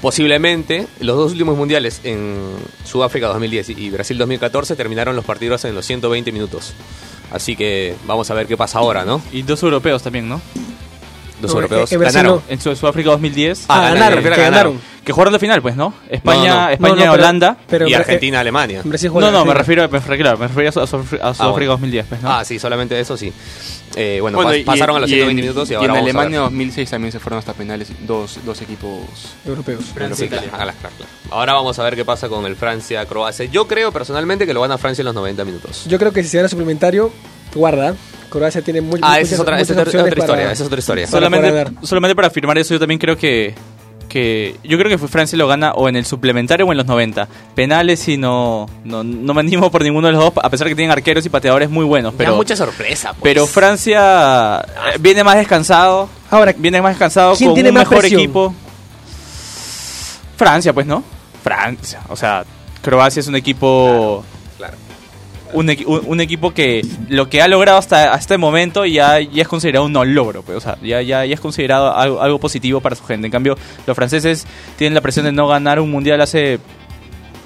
[0.00, 2.36] posiblemente los dos últimos mundiales en
[2.84, 6.74] Sudáfrica 2010 y Brasil 2014 terminaron los partidos en los 120 minutos.
[7.30, 9.20] Así que vamos a ver qué pasa ahora, ¿no?
[9.32, 10.40] Y dos europeos también, ¿no?
[11.40, 12.36] Los No, europeos eh, eh, ganaron.
[12.36, 12.42] no.
[12.48, 13.66] En Su- Sudáfrica 2010.
[13.68, 14.80] Ah, ganaron, ganaron, a que ganaron.
[15.04, 15.94] Que jugaron la final, pues, ¿no?
[16.10, 16.68] España, No, no.
[16.70, 17.56] España No, no, pero- Holanda.
[17.68, 18.82] pero- y eh, Argentina, Alemania.
[18.84, 21.54] No, no, me refiero, me refiero, claro, me refiero a, Su- a Sudáfrica a Sudáfrica
[21.54, 21.70] bueno.
[21.72, 22.30] 2010, pues, ¿no?
[22.30, 23.32] Ah, sí, solamente eso sí.
[23.96, 25.84] Eh, bueno, Bueno, pas- y- pasaron a los y 120 en- minutos y y ahora
[25.86, 26.50] en vamos a Alemania ver.
[26.50, 29.00] 2006 también se fueron hasta penales dos, dos equipos.
[29.46, 29.84] Europeos.
[30.14, 30.92] Sí, claro, claro, claro.
[31.30, 33.46] Ahora vamos a ver qué pasa con el Francia-Croacia.
[33.46, 35.84] Yo creo personalmente que lo gana Francia en los 90 minutos.
[35.88, 37.10] Yo creo que si se gana suplementario,
[37.54, 37.94] guarda.
[38.30, 40.62] Croacia tiene muy, Ah, muchas, esa es otra, esa otra- opciones otra historia, para- esa
[40.62, 41.06] es otra historia.
[41.06, 43.54] Solamente, para solamente para afirmar eso, yo también creo que,
[44.08, 44.56] que.
[44.64, 47.28] Yo creo que Francia lo gana o en el suplementario o en los 90.
[47.54, 50.74] Penales y no, no, no me animo por ninguno de los dos, a pesar que
[50.74, 52.12] tienen arqueros y pateadores muy buenos.
[52.16, 53.10] Pero Pero, mucha sorpresa.
[53.10, 53.20] pues.
[53.22, 56.08] pero Francia eh, viene más descansado.
[56.30, 58.20] Ahora, Viene más descansado ¿quién con tiene un más mejor presión?
[58.20, 58.54] equipo.
[60.36, 61.02] Francia, pues, ¿no?
[61.42, 62.00] Francia.
[62.08, 62.44] O sea,
[62.82, 64.22] Croacia es un equipo.
[64.22, 64.37] Claro.
[65.54, 69.42] Un, un- un equipo que lo que ha logrado hasta, hasta este momento ya, ya
[69.42, 72.38] es considerado un no logro, pues, o sea, ya, ya, ya es considerado algo, algo
[72.38, 73.26] positivo para su gente.
[73.26, 73.56] En cambio,
[73.86, 76.58] los franceses tienen la presión de no ganar un mundial hace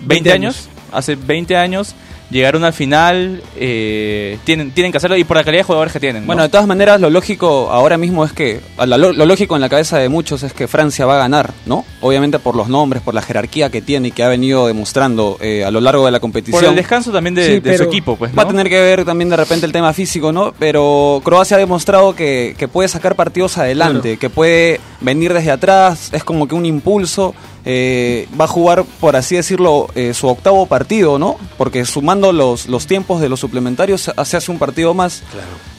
[0.00, 0.68] 20, 20 años.
[0.92, 1.94] Hace 20 años
[2.32, 6.00] llegaron al final, eh, tienen, tienen que hacerlo y por la calidad de jugadores que
[6.00, 6.22] tienen.
[6.22, 6.26] ¿no?
[6.26, 9.68] Bueno, de todas maneras, lo lógico ahora mismo es que, lo, lo lógico en la
[9.68, 11.84] cabeza de muchos es que Francia va a ganar, ¿no?
[12.00, 15.64] Obviamente por los nombres, por la jerarquía que tiene y que ha venido demostrando eh,
[15.64, 16.60] a lo largo de la competición.
[16.60, 18.50] por el descanso también de, Sí, de su equipo, pues, Va a ¿no?
[18.52, 20.52] tener que ver también de repente el tema físico, ¿no?
[20.58, 26.10] Pero Croacia ha demostrado que, que puede sacar partidos adelante, que puede venir desde atrás,
[26.12, 27.34] es como que un impulso.
[27.64, 31.36] Eh, va a jugar, por así decirlo, eh, su octavo partido, ¿no?
[31.58, 35.22] Porque sumando los, los tiempos de los suplementarios se hace un partido más.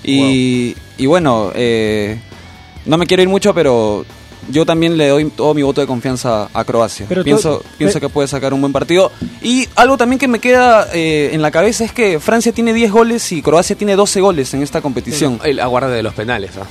[0.04, 2.20] Y, y bueno, eh,
[2.86, 4.06] no me quiero ir mucho, pero
[4.50, 7.06] yo también le doy todo mi voto de confianza a Croacia.
[7.08, 9.10] Pero pienso tú- pienso que puede sacar un buen partido.
[9.42, 12.92] Y algo también que me queda eh, en la cabeza es que Francia tiene 10
[12.92, 15.40] goles y Croacia tiene 12 goles en esta competición.
[15.46, 16.66] El aguarde de los penales, ¿ah?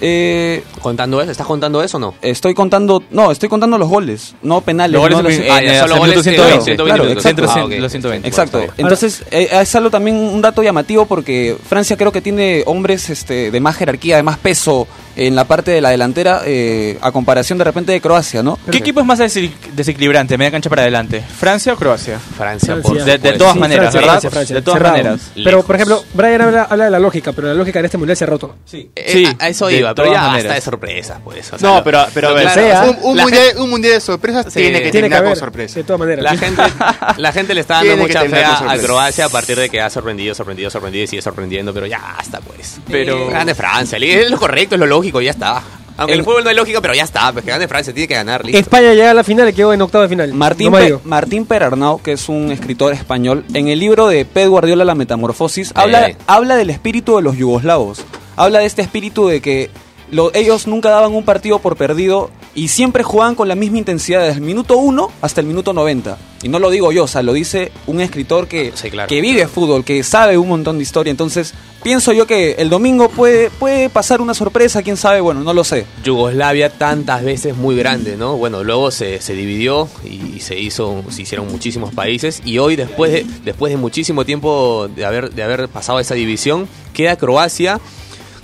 [0.00, 1.30] Eh, ¿Contando eso?
[1.30, 2.14] ¿Estás contando eso o no?
[2.22, 4.92] estoy contando, no, estoy contando los goles, no penales.
[4.94, 6.64] Los goles no los- en- Ah, ya, en- solo hasta el goles minuto en 120.
[6.64, 7.24] 120 Claro, minutos.
[7.26, 7.60] exacto.
[7.60, 7.72] Ah, ok.
[7.80, 8.28] Los 120.
[8.28, 8.58] Exacto.
[8.58, 8.72] Bueno.
[8.78, 13.50] Entonces, eh, es algo también un dato llamativo porque Francia creo que tiene hombres este,
[13.50, 14.86] de más jerarquía, de más peso
[15.26, 18.58] en la parte de la delantera eh, a comparación de repente de Croacia, ¿no?
[18.70, 21.20] ¿Qué equipo es más desequilibrante, media cancha para adelante?
[21.38, 22.18] ¿Francia o Croacia?
[22.18, 22.82] Francia, Francia.
[22.82, 24.12] por De, de todas Sí, maneras, Francia, ¿verdad?
[24.14, 24.56] Francia, Francia.
[24.56, 24.96] De todas Cerrado.
[24.96, 25.20] maneras.
[25.34, 25.64] Pero, Lejos.
[25.66, 28.24] por ejemplo, Brian habla, habla de la lógica, pero la lógica en este mundial se
[28.24, 28.56] ha roto.
[28.72, 30.44] Eh, Sí, a, a eso iba, pero ya maneras.
[30.44, 31.52] basta de sorpresa, pues.
[31.52, 34.00] o sea, No, pero, pero a lo ver, claro, sea, un, mundial, un mundial de
[34.00, 34.60] sorpresas Sí.
[34.60, 35.74] tiene que Tiene que terminar haber, con sorpresa.
[35.74, 36.24] de todas maneras.
[36.24, 36.62] La gente,
[37.18, 38.78] la gente le está dando Tiene que mucha fe a.
[38.78, 42.40] Croacia a partir de que ha sorprendido, sorprendido, sorprendido y sigue sorprendiendo, pero ya basta,
[42.40, 42.78] pues.
[42.90, 45.62] Pero- Que gane Francia, es lo correcto, es lo lógico, ya está.
[45.96, 48.08] Aunque el, El- fútbol no es lógico, pero ya está, pues que gane Francia, tiene
[48.08, 48.58] que ganar, listo.
[48.58, 50.32] España llega a la final y quedó en octavo de final.
[50.32, 50.98] Martín, No Pe-.
[51.04, 55.70] Martín Perarnau, que es un escritor español, en el libro de Pep Guardiola La Metamorfosis,
[55.70, 55.72] Eh.
[55.74, 58.02] habla, habla del espíritu de los yugoslavos.
[58.36, 59.70] Habla de este espíritu de que
[60.10, 64.20] lo- ellos nunca daban un partido por perdido y siempre jugaban con la misma intensidad
[64.20, 66.18] desde el minuto 1 hasta el minuto 90.
[66.42, 69.08] Y no lo digo yo, o sea, lo dice un escritor que, Sí, claro.
[69.08, 71.10] que vive fútbol, que sabe un montón de historia.
[71.10, 75.54] Entonces, pienso yo que el domingo puede, puede pasar una sorpresa, quién sabe, bueno, no
[75.54, 75.86] lo sé.
[76.04, 78.36] Yugoslavia tantas veces muy grande, ¿no?
[78.36, 83.10] Bueno, luego se, se dividió y se hizo, se hicieron muchísimos países y hoy después
[83.10, 87.80] de, después de muchísimo tiempo de haber, de haber pasado esa división, queda Croacia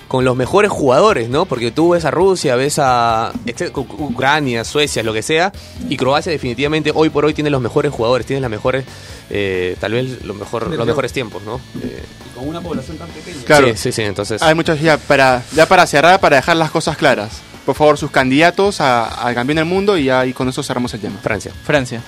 [0.08, 1.46] con los mejores jugadores, ¿no?
[1.46, 5.52] Porque tú ves a Rusia, ves a este, Ucrania, Suecia, lo que sea,
[5.88, 8.84] y Croacia definitivamente hoy por hoy tiene los mejores jugadores, tiene las mejores,
[9.30, 11.60] eh, tal vez los, mejor, los mejores tiempos, ¿no?
[11.82, 12.02] Eh,
[12.36, 13.42] con una población tan pequeña.
[13.44, 13.66] Claro.
[13.68, 14.42] Sí, sí, sí, entonces...
[14.42, 17.40] Hay muchos ya para, ya para cerrar, para dejar las cosas claras.
[17.64, 21.00] Por favor, sus candidatos a- al campeón del mundo y y con eso cerramos el
[21.00, 21.18] tema.
[21.20, 21.50] Francia.
[21.64, 22.00] Francia.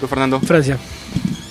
[0.00, 0.38] ¿Tú, Fernando?
[0.40, 0.78] Francia.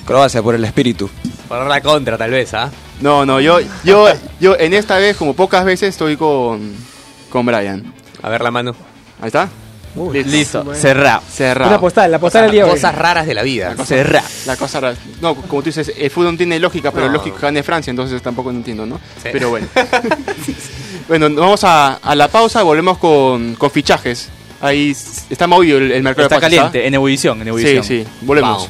[0.05, 1.09] Croacia por el espíritu.
[1.49, 2.71] Para la contra, tal vez, ¿ah?
[3.01, 4.07] No, no, yo, yo,
[4.39, 6.73] yo en esta vez, como pocas veces, estoy con,
[7.29, 7.93] con Brian.
[8.21, 8.75] A ver la mano.
[9.19, 9.49] Ahí está.
[10.13, 10.73] Listo.
[10.73, 11.21] Cerrado.
[11.29, 11.69] Cerrado.
[11.69, 12.65] Una postal, la postal del día.
[12.67, 13.75] Cosas raras de la vida.
[13.83, 14.25] Cerrado.
[14.45, 14.95] La cosa rara.
[15.19, 17.13] No, como tú dices, el fútbol no tiene lógica, pero No.
[17.13, 18.95] lógico que gane Francia, entonces tampoco no entiendo, ¿no?
[19.21, 19.29] Sí.
[19.33, 19.67] Pero bueno.
[21.07, 24.29] bueno, vamos a, a la pausa, volvemos con, con fichajes.
[24.61, 24.95] Ahí
[25.29, 27.49] está movido el, el mercado Está de pases, caliente, en ebullición, en ¿ah?
[27.49, 27.83] ebullición.
[27.83, 28.69] Sí, sí, volvemos.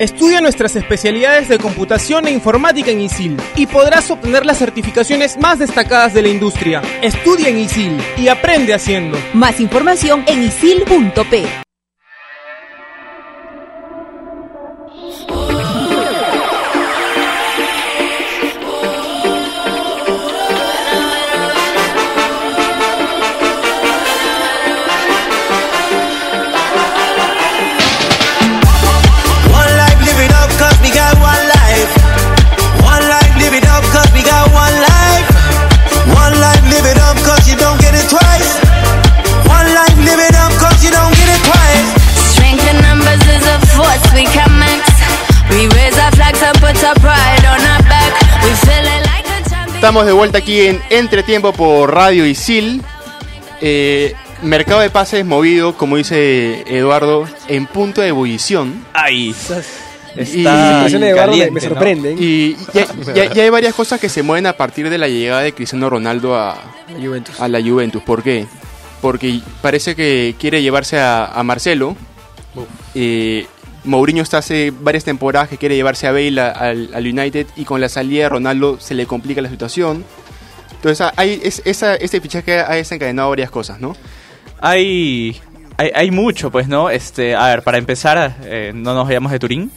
[0.00, 5.58] Estudia nuestras especialidades de computación e informática en ISIL y podrás obtener las certificaciones más
[5.58, 6.80] destacadas de la industria.
[7.02, 9.18] Estudia en ISIL y aprende haciendo.
[9.34, 11.69] Más información en isil.p.
[49.90, 52.80] Estamos de vuelta aquí en Entretiempo por Radio Isil.
[53.60, 58.84] Eh, mercado de pases movido, como dice Eduardo, en punto de ebullición.
[58.92, 59.34] Ahí.
[60.14, 61.68] Y- Está expresiones de Eduardo caliente, me ¿no?
[61.68, 62.16] sorprenden.
[62.20, 65.40] Y ya, ya- ya hay varias cosas que se mueven a partir de la llegada
[65.40, 66.54] de Cristiano Ronaldo a,
[66.96, 67.40] La Juventus.
[67.40, 68.00] a la Juventus.
[68.04, 68.46] ¿Por qué?
[69.02, 71.96] Porque parece que quiere llevarse a, a Marcelo.
[72.94, 73.44] Eh,
[73.84, 77.64] Mourinho está hace varias temporadas que quiere llevarse a Bale a- al, al United y
[77.64, 80.04] con la salida de Ronaldo se le complica la situación.
[80.76, 83.96] Entonces hay, es, esa, este fichaje ha desencadenado varias cosas, ¿no?
[84.60, 85.40] Hay,
[85.76, 86.90] hay, hay mucho, pues, ¿no?
[86.90, 89.70] Este, a ver, para empezar, eh, no nos vayamos de Turín.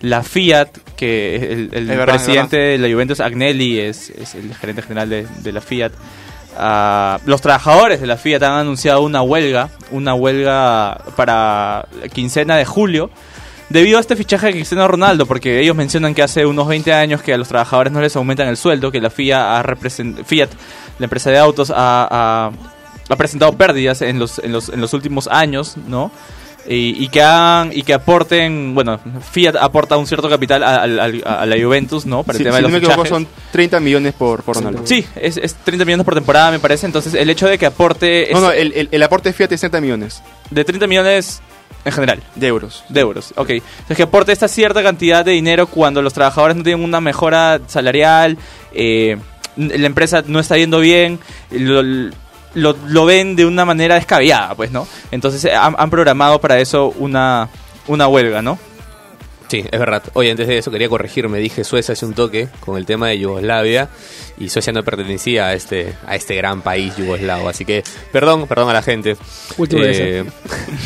[0.00, 4.54] La Fiat, que el, el verdad, es presidente de la Juventus, Agnelli, es, es el
[4.54, 5.92] gerente general de, de la Fiat.
[6.56, 12.56] Ah, los trabajadores de la Fiat han anunciado una huelga, una huelga para la quincena
[12.56, 13.10] de julio,
[13.68, 17.22] debido a este fichaje de Cristiano Ronaldo, porque ellos mencionan que hace unos 20 años
[17.22, 19.76] que a los trabajadores no les aumentan el sueldo, que la Fiat, ha
[20.24, 20.48] Fiat
[20.98, 21.74] la empresa de autos, ha,
[22.10, 22.50] ha-
[23.08, 26.10] ha presentado pérdidas en los, en los, en los últimos años, ¿no?
[26.66, 28.98] Y, y que han, y que aporten, bueno,
[29.32, 32.22] Fiat aporta un cierto capital a, al- al- a la Juventus, ¿no?
[32.22, 34.80] Para el tema si de no los me equivoco son 30 millones por, por Ronaldo.
[34.86, 36.86] Sí, es, es 30 millones por temporada, me parece.
[36.86, 38.28] Entonces, el hecho de que aporte.
[38.32, 41.42] No, es- no, el, el- el aporte de Fiat es 30 millones De 30 millones
[41.84, 42.22] en general.
[42.34, 42.84] de euros.
[42.88, 43.50] De euros, ok.
[43.50, 47.60] Entonces, que aporte esta cierta cantidad de dinero cuando los trabajadores no tienen una mejora
[47.66, 48.38] salarial,
[48.72, 49.16] eh,
[49.56, 51.18] la empresa no está yendo bien,
[51.50, 51.82] lo,
[52.54, 54.86] lo, lo ven de una manera descabellada, pues, ¿no?
[55.10, 57.48] Entonces, eh, han, han programado para eso una,
[57.86, 58.58] una huelga, ¿no?
[59.48, 60.02] Sí, es verdad.
[60.14, 61.38] Oye, antes de eso quería corregirme.
[61.38, 63.88] Dije Suecia hace un toque con el tema de Yugoslavia
[64.38, 67.48] y Suecia no pertenecía a este a este gran país yugoslavo.
[67.48, 69.16] Así que, perdón, perdón a la gente.
[69.58, 70.24] Vez, Eh,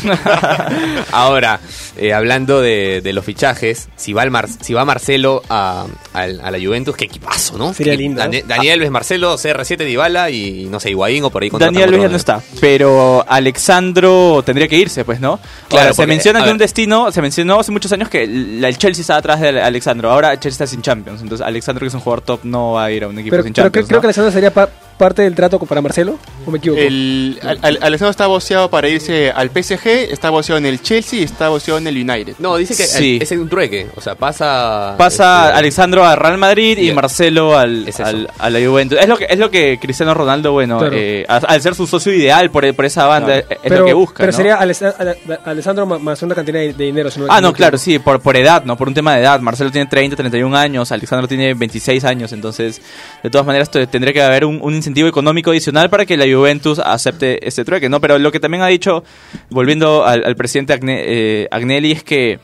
[1.11, 1.59] ahora,
[1.97, 6.27] eh, hablando de, de los fichajes, si va, el Mar- si va Marcelo a, a
[6.27, 7.73] la Juventus, qué equipazo, ¿no?
[7.73, 8.47] Sería lindo, Dani- ¿no?
[8.47, 12.09] Daniel Luis Marcelo, CR7 Dybala y no sé, Higuaín o por ahí Daniel Luis ya
[12.09, 15.39] no está, pero Alexandro tendría que irse, pues, ¿no?
[15.67, 18.27] Claro, Ahora, se menciona que un destino, se mencionó hace muchos años que
[18.63, 21.87] el Chelsea estaba atrás de Alexandro, ahora el Chelsea está sin Champions, entonces Alexandro que
[21.87, 23.87] es un jugador top no va a ir a un equipo Pero, sin pero Champions,
[23.87, 24.01] creo, creo ¿no?
[24.01, 26.19] que Alessandro sería pa- parte del trato para Marcelo?
[26.45, 26.79] ¿O me equivoco?
[26.79, 31.21] El, al, al- Alessandro está boceado para irse al PSG, está boceado en el Chelsea
[31.21, 32.35] y está boceado en el United.
[32.37, 33.17] No, dice que Sí.
[33.21, 33.87] es un trueque.
[33.95, 34.93] O sea, pasa.
[34.97, 36.91] Pasa este, Alexandro a Real Madrid y.
[36.91, 38.99] Marcelo al, Es al- a la Juventus.
[38.99, 40.95] Es lo que, es lo que Cristiano Ronaldo, bueno, Claro.
[40.95, 43.47] eh, al ser su socio ideal por, por esa banda, Claro.
[43.49, 44.17] es, pero, lo que busca.
[44.17, 44.37] Pero ¿no?
[44.37, 47.09] sería Ales- Ale- Alessandro más una cantidad de, de dinero.
[47.09, 48.75] si Ah, no, claro, sí, por, por edad, ¿no?
[48.75, 49.39] Por un tema de edad.
[49.39, 52.81] Marcelo tiene 30, 31 años, Alexandro tiene 26 años, entonces,
[53.23, 56.25] de todas maneras, te- tendría que haber un, un incentivo económico adicional para que la
[56.25, 57.99] Juventus acepte este trueque, ¿no?
[58.01, 59.03] Pero lo que también ha dicho,
[59.49, 62.39] volviendo al, al presidente Agne- eh, Agnelli, es que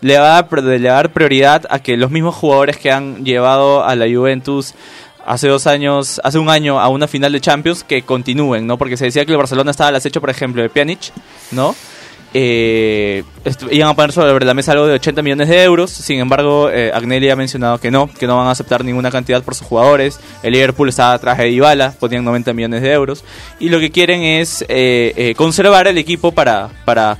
[0.00, 3.94] le va, a, le dar prioridad a que los mismos jugadores que han llevado a
[3.96, 4.74] la Juventus
[5.26, 8.78] hace dos años, hace un año a una final de Champions, que continúen, ¿no?
[8.78, 11.12] Porque se decía que el Barcelona estaba al acecho, por ejemplo, de Pjanic,
[11.50, 11.74] ¿no?
[12.32, 13.24] Eh,
[13.70, 15.90] iban a poner sobre la mesa algo de 80 millones de euros.
[15.90, 19.42] Sin embargo, eh, Agnelli ha mencionado que no, que no van a aceptar ninguna cantidad
[19.42, 20.20] por sus jugadores.
[20.42, 23.24] El Liverpool está atrás de Dybala, ponían 90 millones de euros.
[23.58, 27.18] Y lo que quieren es eh, eh, conservar el equipo para, para,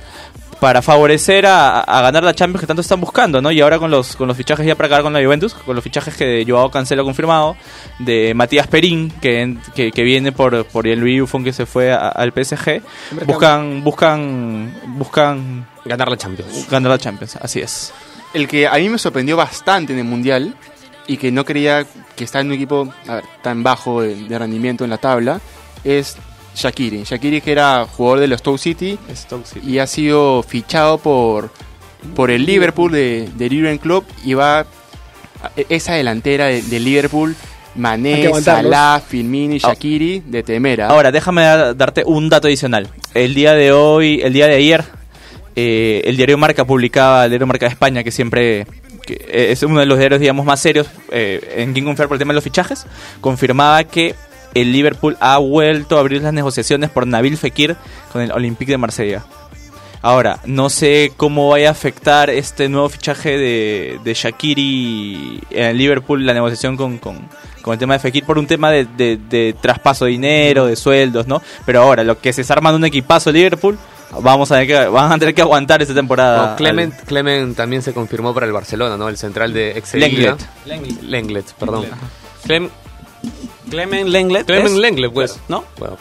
[0.61, 3.51] para favorecer a, a ganar la Champions que tanto están buscando, ¿no?
[3.51, 5.83] Y ahora con los, con los fichajes ya para acabar con la Juventus, con los
[5.83, 7.57] fichajes que de Joao Cancelo confirmado,
[7.99, 11.91] de Matías Perín, que, que, que viene por, por el Louis Buffon que se fue
[11.91, 12.81] a- al PSG,
[13.25, 16.67] buscan, buscan, buscan Ganar la Champions.
[16.69, 17.91] ganar la Champions, así es.
[18.33, 20.55] El que a mí me sorprendió bastante en el Mundial
[21.07, 24.37] y que no creía que está en un equipo a ver, tan bajo de, de
[24.39, 25.41] rendimiento en la tabla
[25.83, 26.15] es
[26.55, 27.03] Shakiri.
[27.03, 28.97] Shakiri que era jugador de los Stoke City,
[29.65, 31.49] y ha sido fichado por,
[32.15, 34.65] por el Liverpool de, de Jurgen Klopp y va
[35.69, 37.35] esa delantera de, de Liverpool
[37.75, 38.29] Mané.
[38.41, 40.87] Salah, Firmino y Shakiri de temera.
[40.87, 42.89] Ahora, déjame dar- darte un dato adicional.
[43.13, 44.83] El día de hoy, el día de ayer,
[45.55, 48.67] eh, el diario Marca publicaba, el diario Marca de España, que siempre
[49.05, 52.19] que es uno de los diarios, digamos, más serios eh, en quien confiar por el
[52.19, 52.85] tema de los fichajes,
[53.19, 54.13] confirmaba que
[54.53, 57.75] el Liverpool ha vuelto a abrir las negociaciones por Nabil Fekir
[58.11, 59.23] con el Olympique de Marsella.
[60.03, 65.77] Ahora, no sé cómo vaya a afectar este nuevo fichaje de, de Shakiri en el
[65.77, 67.19] Liverpool, la negociación con, con,
[67.61, 70.75] con el tema de Fekir por un tema de, de- de traspaso de dinero, de
[70.75, 71.41] sueldos, ¿no?
[71.65, 73.77] Pero ahora, lo que se está armando un equipazo Liverpool,
[74.21, 76.51] vamos a tener que, van a tener que aguantar esta temporada.
[76.51, 79.07] No, Clement, Clement también se confirmó para el Barcelona, ¿no?
[79.07, 80.35] El central de ex Lenglet.
[80.65, 81.01] Lenglet.
[81.03, 81.85] Lenglet, perdón.
[82.47, 82.69] Clem-
[83.71, 84.45] Clement Lenglet.
[84.45, 84.77] Clement ¿es?
[84.77, 85.39] Lenglet, pues.
[85.47, 85.63] ¿No?
[85.79, 85.97] Bueno,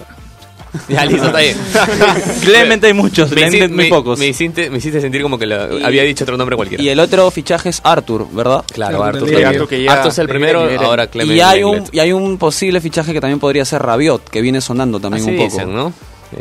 [0.88, 1.56] Ya, listo, está bien.
[2.42, 4.18] Clement hay muchos, me, Lenglet hici- muy me- pocos.
[4.18, 6.83] Me hiciste, me hiciste sentir como que Y- había dicho otro nombre cualquiera.
[6.83, 8.64] Y el otro fichaje es Arthur, ¿verdad?
[8.72, 9.28] Claro, Claro, Arthur.
[9.28, 9.48] también.
[9.48, 10.83] Arthur, que ya- Arthur es el primero, Lenglet.
[10.83, 14.28] ahora Clement Y hay, un, y hay un posible fichaje que también podría ser Rabiot,
[14.28, 15.50] que viene sonando también Así un poco.
[15.50, 15.92] dicen, ¿no?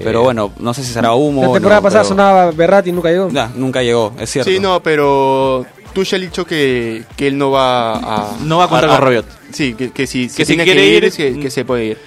[0.04, 1.42] Pero Eh, bueno, no sé si será humo.
[1.42, 3.30] La o temporada no, pasada pero- sonaba Berratti y nunca llegó.
[3.56, 4.52] Nunca llegó, es cierto.
[4.52, 8.38] Sí, no, pero Tuchel ha dicho que, que él no va a...
[8.44, 9.26] No va a contar con Rabiot.
[9.52, 11.66] Sí, que, que si, Que si tiene quiere que ir, ir, es que, que se
[11.66, 11.98] puede ir.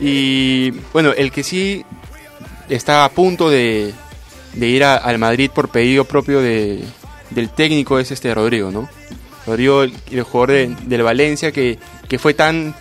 [0.00, 1.84] Y bueno, el que sí
[2.68, 3.92] está a punto de,
[4.54, 6.82] de ir a- al Madrid por pedido propio de,
[7.30, 8.88] del técnico es este Rodrigo, ¿no?
[9.46, 12.74] Rodrigo, el, el jugador de- del Valencia que, que fue tan...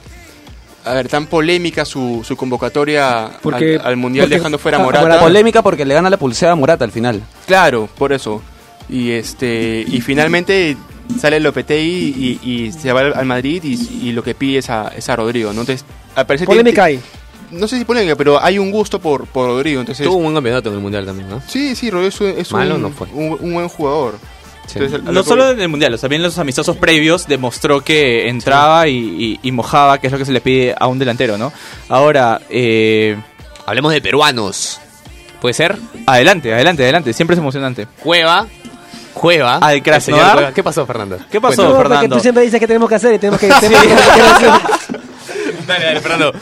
[0.84, 4.82] A ver, tan polémica su, su convocatoria Porque- al, al Mundial dejando fuera a.
[4.82, 5.20] Morata.
[5.20, 7.22] Polémica porque le gana la pulsera a Morata al final.
[7.46, 8.42] Claro, por eso.
[8.92, 10.76] Y este y finalmente
[11.20, 14.90] sale Lopetegui y, y se va al Madrid y, y lo que pide es a,
[14.96, 15.62] es a Rodrigo, ¿no?
[15.62, 15.86] Entonces,
[16.46, 17.00] Polémica hay.
[17.52, 20.06] No sé si polémica, pero hay un gusto por, por Rodrigo, entonces...
[20.08, 21.42] Tuvo un buen campeonato en el Mundial también, ¿no?
[21.46, 23.08] Sí, sí, Rodrigo es, un- es Malo un, no fue.
[23.14, 24.18] un, un buen jugador.
[24.68, 24.80] Sí.
[24.80, 28.96] Entonces, No solo en el Mundial, también en los amistosos previos demostró que entraba y,
[28.96, 31.52] y- y mojaba, que es lo que se le pide a un delantero, ¿no?
[31.90, 33.18] Ahora, eh,
[33.66, 34.80] Hablemos de peruanos.
[35.42, 35.78] ¿Puede ser?
[36.06, 37.86] adelante, adelante, adelante, siempre es emocionante.
[38.02, 38.48] Cueva.
[39.14, 39.58] Cueva.
[39.58, 40.34] Al Krasnodar.
[40.34, 40.54] Cueva.
[40.54, 41.18] ¿Qué pasó, Fernando?
[41.32, 42.16] ¿Qué pasó, No, porque Fernando?
[42.16, 43.48] tú siempre dices que tenemos que hacer y tenemos que...
[43.48, 43.82] tenemos.
[45.68, 46.34] Dale, dale, Fernando.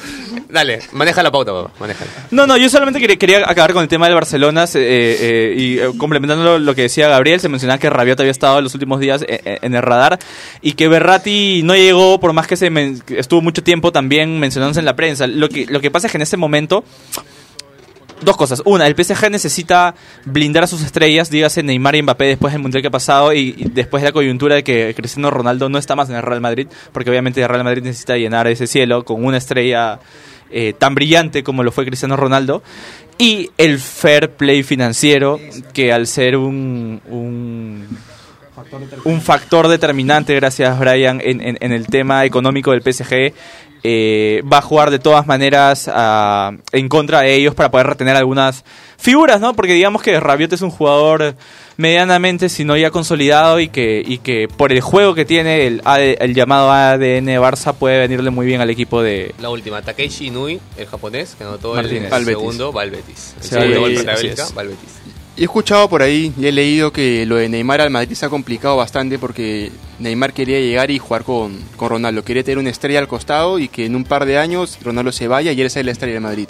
[0.49, 1.71] Dale, maneja la pauta, papá.
[1.79, 2.09] Manéjala.
[2.31, 5.79] No, no, yo solamente quería, quería acabar con el tema del Barcelona eh, eh, y
[5.79, 8.99] eh, complementando lo, que decía Gabriel, se mencionaba que Rabiot había estado en los últimos
[8.99, 10.17] días eh, eh, en el radar
[10.61, 12.71] y que Berratti no llegó por más que se
[13.09, 15.27] estuvo mucho tiempo también mencionándose en la prensa.
[15.27, 16.83] Lo que, lo que pasa es que en ese momento
[18.21, 18.61] Dos cosas.
[18.65, 22.81] Una, el PSG necesita blindar a sus estrellas, dígase Neymar y Mbappé después del Mundial
[22.81, 26.09] que ha pasado y, después de la coyuntura de que Cristiano Ronaldo no está más
[26.09, 29.37] en el Real Madrid, porque obviamente el Real Madrid necesita llenar ese cielo con una
[29.37, 29.99] estrella
[30.51, 32.61] eh, tan brillante como lo fue Cristiano Ronaldo.
[33.17, 35.39] Y el fair play financiero,
[35.73, 37.85] que al ser un, un
[39.05, 43.33] un factor determinante, gracias Brian, en, en- en el tema económico del PSG.
[43.81, 48.17] Eh, va a jugar de todas maneras ah, en contra de ellos para poder retener
[48.17, 48.65] algunas
[48.97, 49.53] figuras, ¿no?
[49.53, 51.35] Porque digamos que Rabiot es un jugador
[51.77, 55.81] medianamente, si no ya consolidado y que, y que por el juego que tiene, el,
[55.85, 59.33] AD el llamado ADN Barça puede venirle muy bien al equipo de...
[59.39, 62.11] La última, Takeshi Inui, el japonés, que anotó el, Martínez.
[62.11, 63.33] el segundo, va al Betis.
[63.37, 64.53] El Sí, segundo gol Bélgica, es.
[65.39, 68.29] He escuchado por ahí y he leído que lo de Neymar al Madrid se ha
[68.29, 72.23] complicado bastante porque Neymar quería llegar y jugar con, con Ronaldo.
[72.23, 75.27] Quería tener una estrella al costado y que en un par de años Ronaldo se
[75.27, 76.47] vaya y él sea la estrella de Madrid.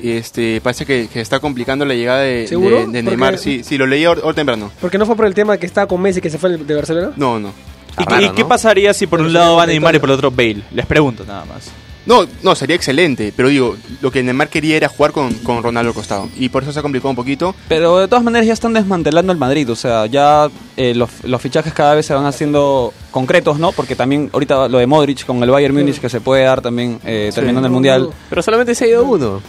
[0.00, 2.80] Este, parece que, que está complicando la llegada de, ¿Seguro?
[2.86, 3.38] de- de Neymar.
[3.38, 4.70] Sí, sí, lo leí ahora ahora temprano.
[4.80, 7.12] Porque no fue por el tema que estaba con Messi que se fue de Barcelona.
[7.16, 7.52] No, no.
[7.98, 10.30] ¿Y, qué- y qué pasaría si por un lado va Neymar y por el otro
[10.32, 10.62] Bale?
[10.72, 11.70] Les pregunto nada más.
[12.06, 15.90] No, no, sería excelente, pero digo, lo que Neymar quería era jugar con, con Ronaldo
[15.90, 16.28] al costado.
[16.36, 17.54] Y por eso se ha complicado un poquito.
[17.68, 21.40] Pero de todas maneras ya están desmantelando el Madrid, o sea, ya eh, los, los
[21.40, 23.72] fichajes cada vez se van haciendo concretos, ¿no?
[23.72, 27.00] Porque también ahorita lo de Modric con el Bayern Múnich que se puede dar también
[27.04, 28.10] eh, terminando el Mundial.
[28.28, 29.40] Pero solamente se ha ido uno.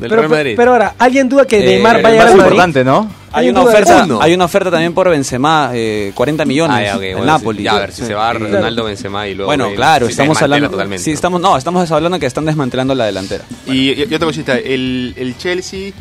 [0.00, 0.54] Del Pero, Real Madrid.
[0.56, 2.32] pero ahora, ¿alguien duda que Eh, Neymar va a Madrid?
[2.32, 3.00] importante, ¿no?
[3.32, 6.96] Hay ¿Alguien una, oferta, hay una oferta también por Benzema, eh, 40 millones, Ah, ya,
[6.96, 7.58] ok, el bueno, Napoli.
[7.58, 7.64] sí.
[7.64, 8.52] Ya, a ver, si se va Claro.
[8.56, 10.70] Ronaldo, Benzema y luego Bueno, claro, estamos hablando...
[10.70, 11.04] totalmente.
[11.04, 13.44] Sí, estamos, no, estamos hablando que están desmantelando la delantera.
[13.66, 15.92] Y, y- y otra cosita, el, el Chelsea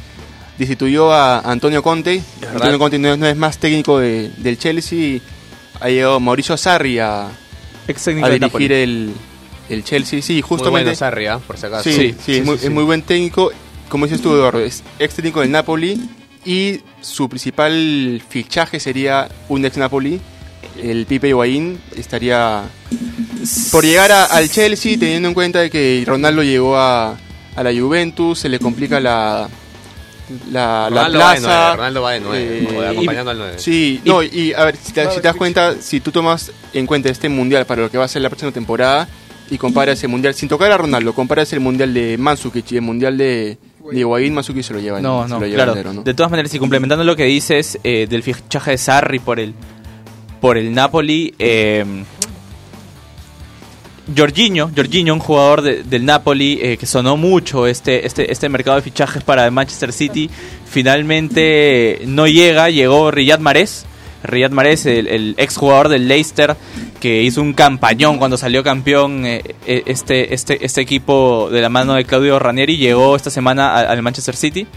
[0.58, 2.22] destituyó a Antonio Conte.
[2.54, 5.20] Antonio Conte no es, no es más técnico de- del Chelsea.
[5.82, 9.12] Ha llegado Mauricio Sarri a, a dirigir el,
[9.70, 10.22] el Chelsea.
[10.22, 10.84] Sí, Muy justamente.
[10.86, 11.40] bueno Sarri, ¿ah?
[11.46, 11.84] por si acaso.
[11.84, 12.70] Sí, sí, Sí, es, muy, sí, es sí.
[12.74, 13.52] muy buen técnico.
[13.90, 16.00] Como dices tú, Eduardo, es ex técnico del Napoli.
[16.46, 20.22] Y su principal fichaje sería un ex Napoli.
[20.82, 22.64] El Pipe Higuaín estaría
[23.72, 27.18] por llegar a- al Chelsea, teniendo en cuenta de que Ronaldo llegó a,
[27.56, 29.50] a la Juventus, se le complica la,
[30.52, 31.48] la, la Ronaldo va de plaza.
[31.58, 33.54] nueve, Ronaldo va de nueve, eh, o de acompañando al nueve.
[33.60, 36.86] Sí, no, y a ver, si te, si te das cuenta, si tú tomas en
[36.86, 39.10] cuenta este mundial para lo que va a ser la próxima temporada
[39.52, 42.82] y comparas ese mundial, sin tocar a Ronaldo, comparas el mundial de Mandzukic y el
[42.84, 43.58] mundial de,
[43.92, 45.72] de Higuaín, Mandzukic se lo lleva No, se no, lo lleva claro.
[45.74, 46.04] entero, ¿no?
[46.04, 49.54] De todas maneras, y complementando lo que dices eh, del fichaje de Sarri por el
[50.42, 51.84] por el Napoli, eh,
[54.18, 58.78] Jorginho, Jorginho, un jugador de- del Napoli eh, que sonó mucho este, este, este mercado
[58.78, 60.30] de fichajes para el Manchester City,
[60.66, 63.86] finalmente no llega, llegó Riyad Mahrez,
[64.24, 66.56] Riyad Mahrez, el, el ex jugador del Leicester,
[67.00, 71.70] que hizo un campañón cuando salió campeón eh, eh, este, este, este equipo de la
[71.70, 74.68] mano de Claudio Ranieri, llegó esta semana al Manchester City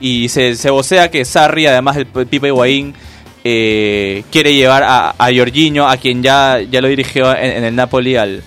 [0.00, 2.94] y se, se vocea que Sarri, además del P- Pipe Higuaín,
[3.42, 7.74] eh, quiere llevar a, a Jorginho, a quien ya, ya lo dirigió en, en el
[7.76, 8.42] Napoli, al,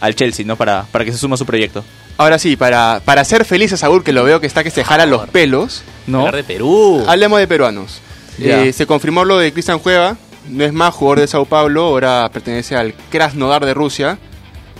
[0.00, 0.56] al Chelsea, ¿no?
[0.56, 1.84] Para, para que se suma a su proyecto.
[2.16, 4.84] Ahora sí, para, para hacer feliz a Saúl, que lo veo que está que se
[4.84, 6.18] jala los pelos, ¿No?
[6.20, 7.04] Hablar de Perú.
[7.06, 8.00] hablemos de peruanos.
[8.40, 10.16] Eh, se confirmó lo de Cristian Cueva,
[10.48, 14.18] no es más jugador de Sao Paulo, ahora pertenece al Krasnodar de Rusia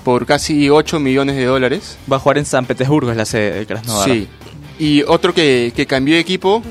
[0.05, 1.99] por casi 8 millones de dólares.
[2.11, 4.09] Va a jugar en San Petersburgo, es la sede del Krasnodar.
[4.09, 4.29] Sí.
[4.79, 6.63] Y otro que, que cambió de equipo,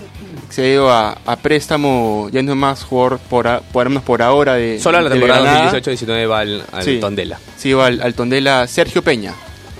[0.49, 4.21] se ha ido a, a préstamo, ya no es más jugador por, a- por, por
[4.23, 5.79] ahora de Solo la del temporada Granada.
[5.79, 6.97] 2018-19 va al, al Sí.
[6.99, 7.39] Tondela.
[7.55, 9.35] Sí, va al, al Tondela Sergio Peña.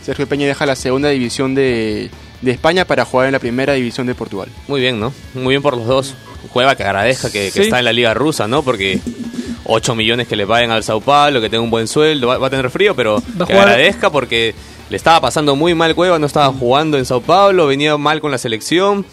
[0.06, 4.08] Sergio Peña deja la segunda división de, de España para jugar en la primera división
[4.08, 4.49] de Portugal.
[4.67, 5.13] Muy bien, ¿no?
[5.34, 6.15] Muy bien por los dos.
[6.52, 7.62] Juega que agradezca que, que Sí.
[7.62, 8.63] está en la liga rusa, ¿no?
[8.63, 8.99] Porque
[9.65, 12.47] 8 millones que le paguen al Sao Paulo, que tenga un buen sueldo, va, va
[12.47, 14.56] a tener frío, pero Va que agradezca porque
[14.89, 18.32] le estaba pasando muy mal Cueva, no estaba jugando en Sao Paulo, venía mal con
[18.32, 19.06] la selección,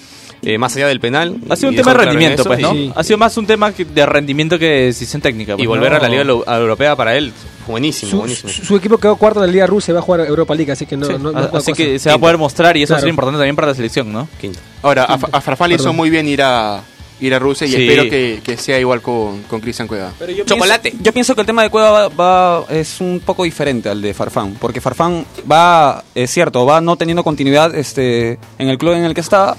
[0.48, 1.36] eh, más allá del penal.
[1.50, 2.72] Ha sido un y tema de rendimiento, eso, pues, ¿no?
[2.72, 5.54] y- Ha sido más un tema de rendimiento que de decisión técnica.
[5.54, 5.98] Y, pues, volver ¿no?
[5.98, 6.22] a la liga
[6.56, 7.32] europea para él,
[7.66, 8.52] buenísimo, Su, buenísimo.
[8.52, 10.70] su- su equipo quedó cuarto en la Liga Rusa y va a jugar Europa League,
[10.70, 11.06] así que no.
[11.06, 11.12] Sí.
[11.14, 11.72] no- no- A- no Así cosa.
[11.74, 12.98] que se va a poder mostrar y eso Claro.
[13.00, 14.28] es lo importante también para la selección, ¿no?
[14.40, 14.60] Quinto.
[14.82, 16.80] Ahora, a, Fa- a Farfán le hizo muy bien ir a,
[17.18, 17.82] ir a Rusia y Sí.
[17.88, 20.12] espero que, que sea igual con, con Cristian Cueva.
[20.18, 20.90] Pero yo Chocolate.
[20.90, 24.00] Pienso, yo pienso que el tema de Cueva va, va- es un poco diferente al
[24.00, 28.92] de Farfán, porque Farfán va, es cierto, va no teniendo continuidad este, en el club
[28.92, 29.56] en el que está.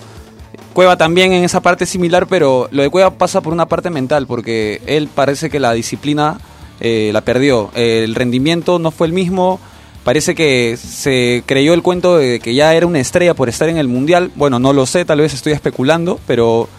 [0.78, 4.28] Cueva también en esa parte similar, pero lo de Cueva pasa por una parte mental,
[4.28, 6.38] porque él parece que la disciplina
[6.80, 7.72] eh, la perdió.
[7.74, 9.60] El rendimiento no fue el mismo.
[10.04, 13.78] Parece que se creyó el cuento de que ya era una estrella por estar en
[13.78, 14.30] el mundial.
[14.36, 16.70] Bueno, no lo sé, tal vez estoy especulando, pero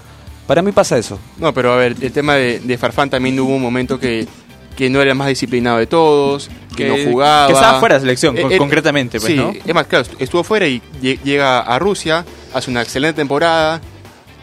[0.46, 1.18] para mí pasa eso.
[1.38, 4.28] No, pero a ver, el tema de, de Farfán también hubo un momento que,
[4.76, 7.48] que no era el más disciplinado de todos, que, Que- no jugaba.
[7.48, 9.50] que estaba fuera de selección, Eh, con- eh, concretamente, pues, sí, ¿no?
[9.50, 12.24] es más, claro, estu- estuvo fuera y lle- llega a Rusia,
[12.58, 13.80] hace una excelente temporada,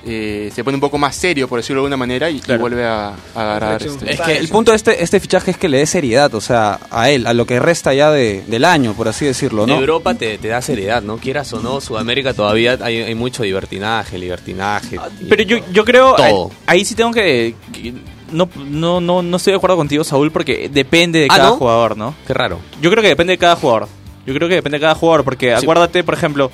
[0.08, 2.86] eh, se pone un poco más serio, por decirlo de alguna manera, y, y vuelve
[2.86, 3.82] a, a agarrar.
[3.82, 6.42] este- Es que el punto de este, este fichaje es que le dé seriedad, o
[6.42, 9.80] sea, a él, a lo que resta ya de, del año, por así decirlo, ¿no?
[9.80, 11.18] Europa te, te da seriedad, ¿no?
[11.18, 14.98] Quieras o no, Sudamérica todavía hay, hay mucho libertinaje, libertinaje.
[15.22, 16.52] y- Pero yo, yo creo, Todo.
[16.68, 17.94] ahí, ahí sí tengo que, que-
[18.32, 21.56] no, no, no, no estoy de acuerdo contigo, Saúl, porque depende de Ah, cada ¿no?
[21.58, 22.14] jugador, ¿no?
[22.28, 22.60] Qué raro.
[22.80, 23.88] Yo creo que depende de cada jugador.
[24.28, 25.64] Yo creo que depende de cada jugador, porque Sí.
[25.64, 26.52] acuérdate, por ejemplo,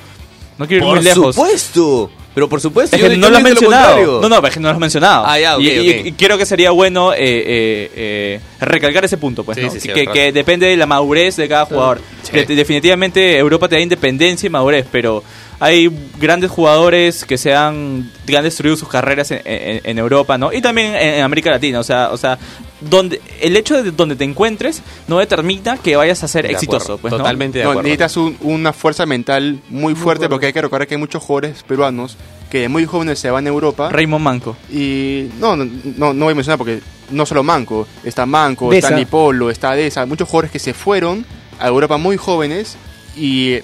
[0.57, 1.35] no quiero ir Por muy lejos.
[1.35, 2.11] supuesto.
[2.33, 2.95] Pero por supuesto.
[2.95, 3.85] Es yo- que yo no lo has mencionado.
[3.97, 4.19] contrario.
[4.21, 5.25] No, no, es que no lo has mencionado.
[5.27, 6.05] Ah, ya, ok, y, y- ok.
[6.05, 9.71] y creo que sería bueno eh, eh, eh, recalcar ese punto, pues, Sí, ¿no?
[9.71, 11.99] sí, sí, que, que depende de la madurez de cada jugador.
[12.23, 12.31] Sí.
[12.31, 15.21] Que te- definitivamente Europa te da independencia y madurez, pero
[15.59, 20.37] hay grandes jugadores que se han, que han destruido sus carreras en, en- en Europa,
[20.37, 20.53] ¿no?
[20.53, 22.37] Y también en, en América Latina, o sea, o sea,
[22.81, 26.93] donde el hecho de donde te encuentres no determina que vayas a ser De exitoso,
[26.93, 27.17] acuerdo, pues, ¿no?
[27.19, 27.83] totalmente de No, acuerdo.
[27.87, 31.63] necesitas un- una fuerza mental muy fuerte porque hay que recordar que hay muchos jugadores
[31.63, 32.17] peruanos
[32.49, 33.89] que de muy jóvenes se van a Europa.
[33.89, 34.57] Raymond Manco.
[34.71, 35.65] Y no, no,
[35.97, 38.87] no, no voy a mencionar porque no solo Manco, está Manco, Deza.
[38.87, 41.25] está Nipolo, está Deza, muchos jugadores que se fueron
[41.59, 42.75] a Europa muy jóvenes
[43.15, 43.59] y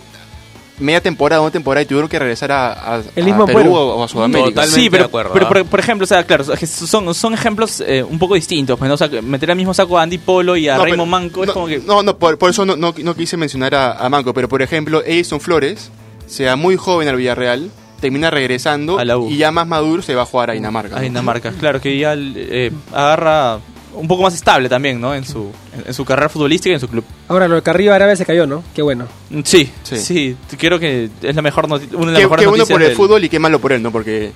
[0.79, 3.95] media temporada, una temporada y tuvieron que regresar a, a- El a mismo Perú o,
[3.95, 4.49] o a Sudamérica.
[4.49, 7.81] Totalmente sí, pero, de acuerdo, pero por, por ejemplo, o sea, claro, son, son ejemplos
[7.85, 8.77] eh, un poco distintos.
[8.77, 8.93] Pues, ¿no?
[8.93, 11.47] O sea, meter al mismo saco a Andy Polo y a No, Raymond Manco es
[11.47, 11.79] no, como que...
[11.79, 14.61] No, no, por, por eso no, no, no quise mencionar a, a Manco, pero por
[14.61, 15.89] ejemplo, Edison Flores,
[16.27, 19.27] sea muy joven al Villarreal, termina regresando A la U.
[19.31, 20.97] y ya más maduro se va a jugar a Dinamarca.
[20.97, 21.01] A.
[21.01, 23.59] Dinamarca, claro, que ya eh, agarra
[23.99, 25.13] un poco más estable también, ¿no?
[25.15, 27.03] En su, en, en su carrera futbolística y en su club.
[27.27, 28.63] Ahora, lo de Carrillo Arabia se cayó, ¿no?
[28.75, 29.05] Qué bueno.
[29.29, 29.97] Mm, Sí, Sí.
[29.97, 32.87] sí, creo que es la mejor una de las Qué, mejores qué bueno por el
[32.89, 33.91] del- fútbol y qué malo por él, ¿no?
[33.91, 34.31] Porque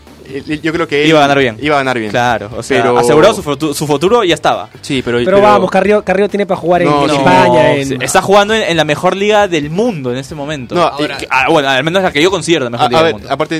[0.62, 1.57] yo creo que él Iba a ganar bien.
[1.62, 2.09] Iba a ganar bien.
[2.12, 4.70] Claro, o sea, Pero- asegurado su, futu- su futuro ya estaba.
[4.82, 7.76] Sí, pero, Pero, vamos, Carrillo, Carrillo tiene para jugar en, No, en no, España.
[7.76, 10.74] en- Está jugando en, en la mejor liga del mundo en este momento.
[10.76, 13.03] No, Ahora- ah, bueno, al menos la que yo considero la mejor A, liga a
[13.03, 13.34] del ver, mundo.
[13.34, 13.59] aparte,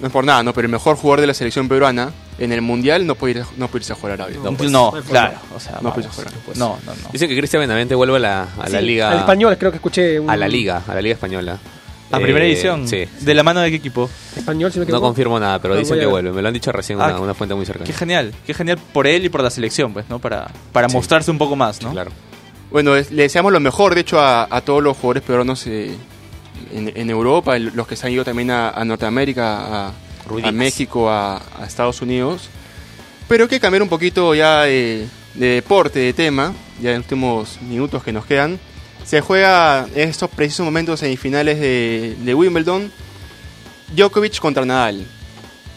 [0.00, 0.52] no es por nada, ¿no?
[0.52, 2.10] Pero el mejor jugador de la selección peruana
[2.44, 4.38] en el mundial no puede, ir, no puede irse a jugar a Arabia.
[4.42, 4.70] No, pues,
[5.08, 6.56] claro, o sea, no puede irse a jugar.
[6.56, 7.08] No, no, no.
[7.12, 9.10] Dicen que Cristian Benavente vuelve a la, a la liga.
[9.10, 10.18] Al español, creo que escuché.
[10.20, 11.58] Un, A la liga, a la liga española.
[12.10, 12.86] A Eh, primera edición.
[12.86, 13.04] Sí.
[13.20, 14.10] ¿De la mano de qué equipo?
[14.36, 16.30] Español, si no me No confirmo nada, pero Ah, dicen que vuelve.
[16.30, 17.86] Me lo han dicho recién Ah, una, una fuente muy cercana.
[17.86, 20.18] Qué genial, qué genial por él y por la selección, pues, ¿no?
[20.18, 20.94] Para, para Sí.
[20.96, 21.90] mostrarse un poco más, ¿no?
[21.92, 22.10] Claro.
[22.70, 25.94] Bueno, es- le deseamos lo mejor, de hecho, a, a todos los jugadores peruanos eh,
[26.74, 29.92] en, en Europa, el- los que se han ido también a, a Norteamérica, a.
[30.42, 32.48] a México, a, a Estados Unidos.
[33.28, 37.04] Pero hay que cambiar un poquito ya de, de deporte, de tema, ya en los
[37.04, 38.58] últimos minutos que nos quedan.
[39.04, 42.90] Se juega en estos precisos momentos semifinales de, de Wimbledon.
[43.94, 45.06] Djokovic contra Nadal.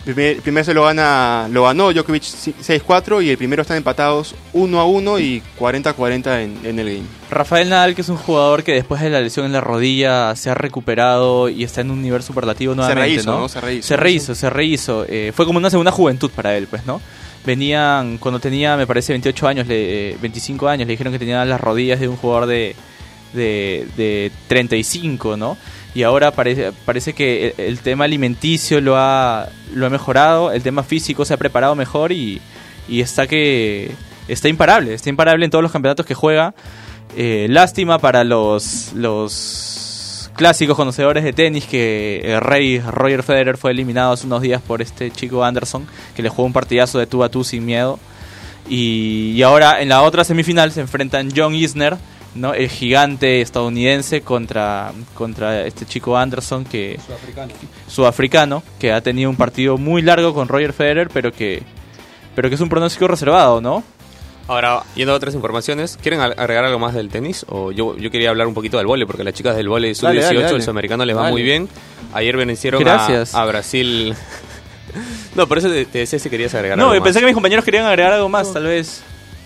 [0.06, 4.80] Primer, primero se lo, gana, lo ganó Djokovic 6-4 y el primero están empatados 1
[4.80, 7.08] a 1 y 40 a 40 en, en el game.
[7.32, 10.52] Rafael Nadal, que es un jugador que después de la lesión en la rodilla se
[10.52, 13.40] ha recuperado y está en un nivel superlativo nuevamente, rehizo, ¿no?
[13.40, 13.50] ¿no?
[13.50, 13.88] Se rehizo.
[13.88, 15.06] Se rehizo, se rehizo.
[15.10, 17.02] Eh, fue como una segunda juventud para él, pues, ¿no?
[17.44, 21.44] Venían, cuando tenía, me parece, 28 años, le, eh, 25 años, le dijeron que tenía
[21.46, 22.76] las rodillas de un jugador de,
[23.34, 25.58] de, de 35, ¿no?
[25.96, 30.84] Y ahora parece, parece que el, tema alimenticio lo ha, lo ha mejorado, el tema
[30.84, 32.42] físico se ha preparado mejor y,
[32.90, 33.92] y está que
[34.28, 36.54] está imparable, está imparable en todos los campeonatos que juega.
[37.16, 43.72] Eh, lástima para los, los clásicos conocedores de tenis que el rey Roger Federer fue
[43.72, 47.24] eliminado hace unos días por este chico Anderson que le jugó un partidazo de tú
[47.24, 48.00] a tú sin miedo.
[48.68, 51.96] Y, y ahora en la otra semifinal se enfrentan John Isner,
[52.36, 52.54] ¿no?
[52.54, 57.00] el gigante estadounidense, contra, contra este chico Anderson que
[57.88, 61.64] sudafricano que ha tenido un partido muy largo con Roger Federer, pero que
[62.36, 63.82] pero que es un pronóstico reservado, ¿no?
[64.48, 67.46] Ahora, yendo a otras informaciones, ¿quieren ag- agregar algo más del tenis?
[67.50, 70.22] O yo, yo quería hablar un poquito del vóley, porque las chicas del dale, sub-18,
[70.22, 70.56] dale.
[70.58, 71.32] el sudamericano les va Dale.
[71.32, 71.68] muy bien.
[72.14, 73.34] Ayer vencieron a, Gracias.
[73.34, 74.14] a Brasil.
[75.36, 77.22] no, por eso te, te decía si querías agregar No, algo yo pensé más.
[77.22, 79.02] que mis compañeros querían agregar algo más, tal vez.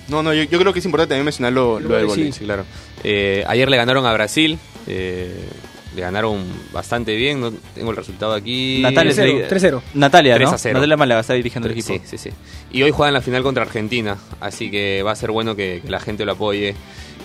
[0.09, 2.31] No, no, yo, yo creo que es importante también mencionar lo, lo del vóley.
[2.31, 2.65] Sí, claro.
[3.03, 4.57] Eh, ayer le ganaron a Brasil.
[4.87, 5.47] eh,
[5.95, 7.41] le ganaron bastante bien.
[7.41, 8.79] No tengo el resultado aquí.
[8.81, 9.81] Natalia, 3-0, 3-0.
[9.95, 10.55] Natalia, 3 ¿no?
[10.55, 10.73] a 0.
[10.75, 11.93] Natalia Málaga está dirigiendo el equipo.
[11.93, 12.29] Sí, sí, sí.
[12.71, 15.89] Y hoy juegan la final contra Argentina, así que va a ser bueno que, que
[15.89, 16.75] la gente lo apoye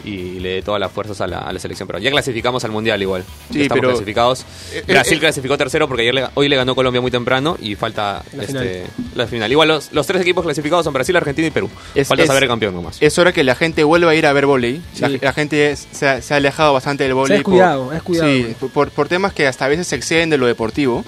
[0.05, 1.87] y le dé todas las fuerzas a la, a la selección.
[1.87, 3.25] Pero ya clasificamos al Mundial igual.
[3.51, 4.41] Sí, Ya estamos pero- clasificados.
[4.73, 5.21] Eh, eh, Brasil eh.
[5.21, 8.85] clasificó tercero porque ayer le- hoy le ganó Colombia muy temprano y falta La este,
[9.15, 9.51] la final.
[9.51, 11.71] Igual los, los tres equipos clasificados son Brasil, Argentina y Perú.
[11.95, 12.99] Es- falta es- saber el campeón nomás.
[13.01, 14.83] Es hora que la gente vuelva a ir a ver vóley.
[15.01, 15.19] La, Sí.
[15.21, 17.29] la gente es- se, ha, se ha alejado bastante del vóley.
[17.29, 18.29] Se ha descuidado, ha descuidado.
[18.31, 21.05] Sí, por- temas que hasta a veces se exceden de lo deportivo.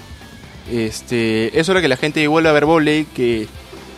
[0.71, 3.47] Este, es hora que la gente vuelva a ver vóley, que,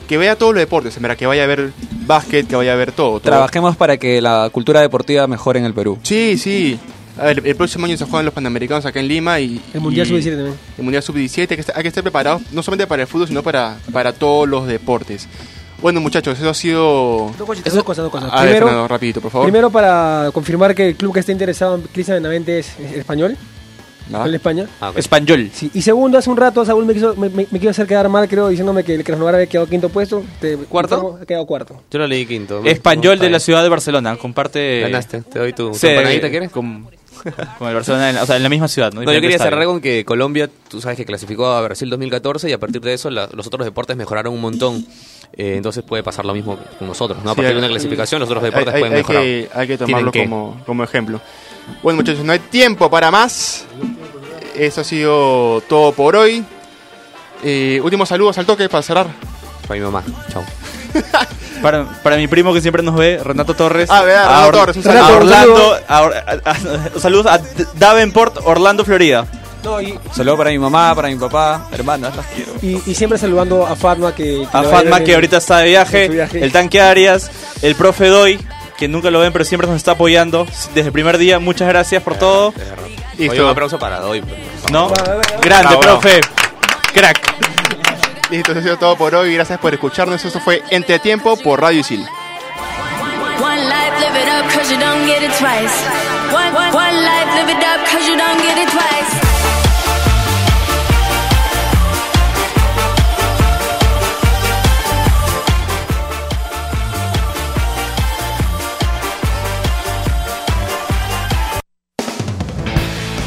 [0.10, 1.72] que vea todos los deportes, en verdad, que vaya a ver
[2.06, 3.12] básquet, que vaya a ver todo.
[3.12, 3.20] todo.
[3.22, 5.98] Trabajemos para que la cultura deportiva mejore en el Perú.
[6.04, 6.78] Sí, sí.
[7.18, 9.62] A ver, el próximo año se juegan los Panamericanos acá en Lima y...
[9.74, 10.56] El Mundial y- Sub-17 también.
[10.78, 13.28] El Mundial Sub-17, hay, que estar- hay que estar preparados no solamente para el fútbol,
[13.28, 15.28] sino para, para todos los deportes.
[15.82, 17.32] Bueno, muchachos, eso ha sido...
[17.38, 18.30] Dos cositas, dos cosas, dos cosas.
[18.32, 19.46] A ver, Primero, Fernando, rapidito, por favor.
[19.48, 23.38] primero para confirmar que el club que está interesado en Cristian Benavente es, es español.
[24.12, 24.68] Con España.
[24.82, 24.98] Ah, ok.
[24.98, 25.50] Español.
[25.54, 28.10] Sí, y segundo, hace un rato Saúl me quiso, me, me- me quiso hacer quedar
[28.10, 30.24] mal, creo, diciéndome que el Krasnodar había quedado quinto puesto.
[30.42, 30.96] Te ¿Cuarto?
[30.96, 31.82] informo, Ha quedado cuarto.
[31.92, 32.62] Yo lo leí quinto.
[32.66, 34.16] Español de la ciudad de Barcelona.
[34.18, 34.82] Comparte.
[34.82, 36.50] Ganaste, te doy tu, Sí, empanadita, ¿quieres?
[36.52, 36.88] Con,
[37.58, 38.92] con el Barcelona, en, o sea, en la misma ciudad.
[38.94, 39.02] ¿no?
[39.02, 39.70] No, yo quería Diferente cerrar estadio.
[39.74, 43.10] con que Colombia, tú sabes que clasificó a Brasil 2014 y a partir de eso
[43.10, 44.86] la- los otros deportes mejoraron un montón.
[45.34, 47.30] Eh, entonces puede pasar lo mismo con nosotros, ¿no?
[47.32, 49.22] A Sí, partir de hay- una clasificación, los otros deportes hay- pueden hay mejorar.
[49.24, 50.12] que, hay que tomarlo
[50.66, 51.22] como ejemplo.
[51.84, 53.66] Bueno, muchachos, no hay tiempo para más.
[54.60, 56.44] Eso ha sido todo por hoy.
[57.44, 59.08] Eh, últimos saludos al toque para cerrar.
[59.68, 60.44] Para mi mamá, chao.
[61.62, 63.90] Para, para mi primo que siempre nos ve, Renato Torres.
[63.92, 65.18] Ah, vea, A Renato Or- Torres, un a saludo.
[65.18, 65.78] Orlando.
[65.90, 67.42] a Or- a- a- saludos a
[67.78, 69.26] Davenport, Orlando, Florida.
[69.62, 72.54] No, y, Saludos para mi mamá, para mi papá, hermanas, las quiero.
[72.62, 76.08] y, y siempre saludando a Fatma, que, que A Fatma que ahorita está de viaje,
[76.08, 76.42] viaje.
[76.42, 77.30] el tanque Arias,
[77.62, 78.40] el profe Doy,
[78.78, 81.40] que nunca lo ven pero siempre nos está apoyando desde el primer día.
[81.40, 82.54] Muchas gracias por todo.
[83.20, 83.44] Oye, Listo.
[83.46, 84.24] un aplauso para Doy.
[84.72, 84.90] ¿No?
[84.90, 85.22] Va, va.
[85.42, 85.82] Grande, Bravo.
[85.82, 86.22] profe.
[86.94, 87.20] Crack.
[88.30, 89.34] Listo, eso ha sido todo por hoy.
[89.34, 90.24] Gracias por escucharnos.
[90.24, 92.06] Eso fue Entretiempo por Radio Isil.
[93.42, 95.74] One life, live it up, cause you don't get it twice.
[96.32, 99.29] One, one, one life, live it up, cause you don't get it twice.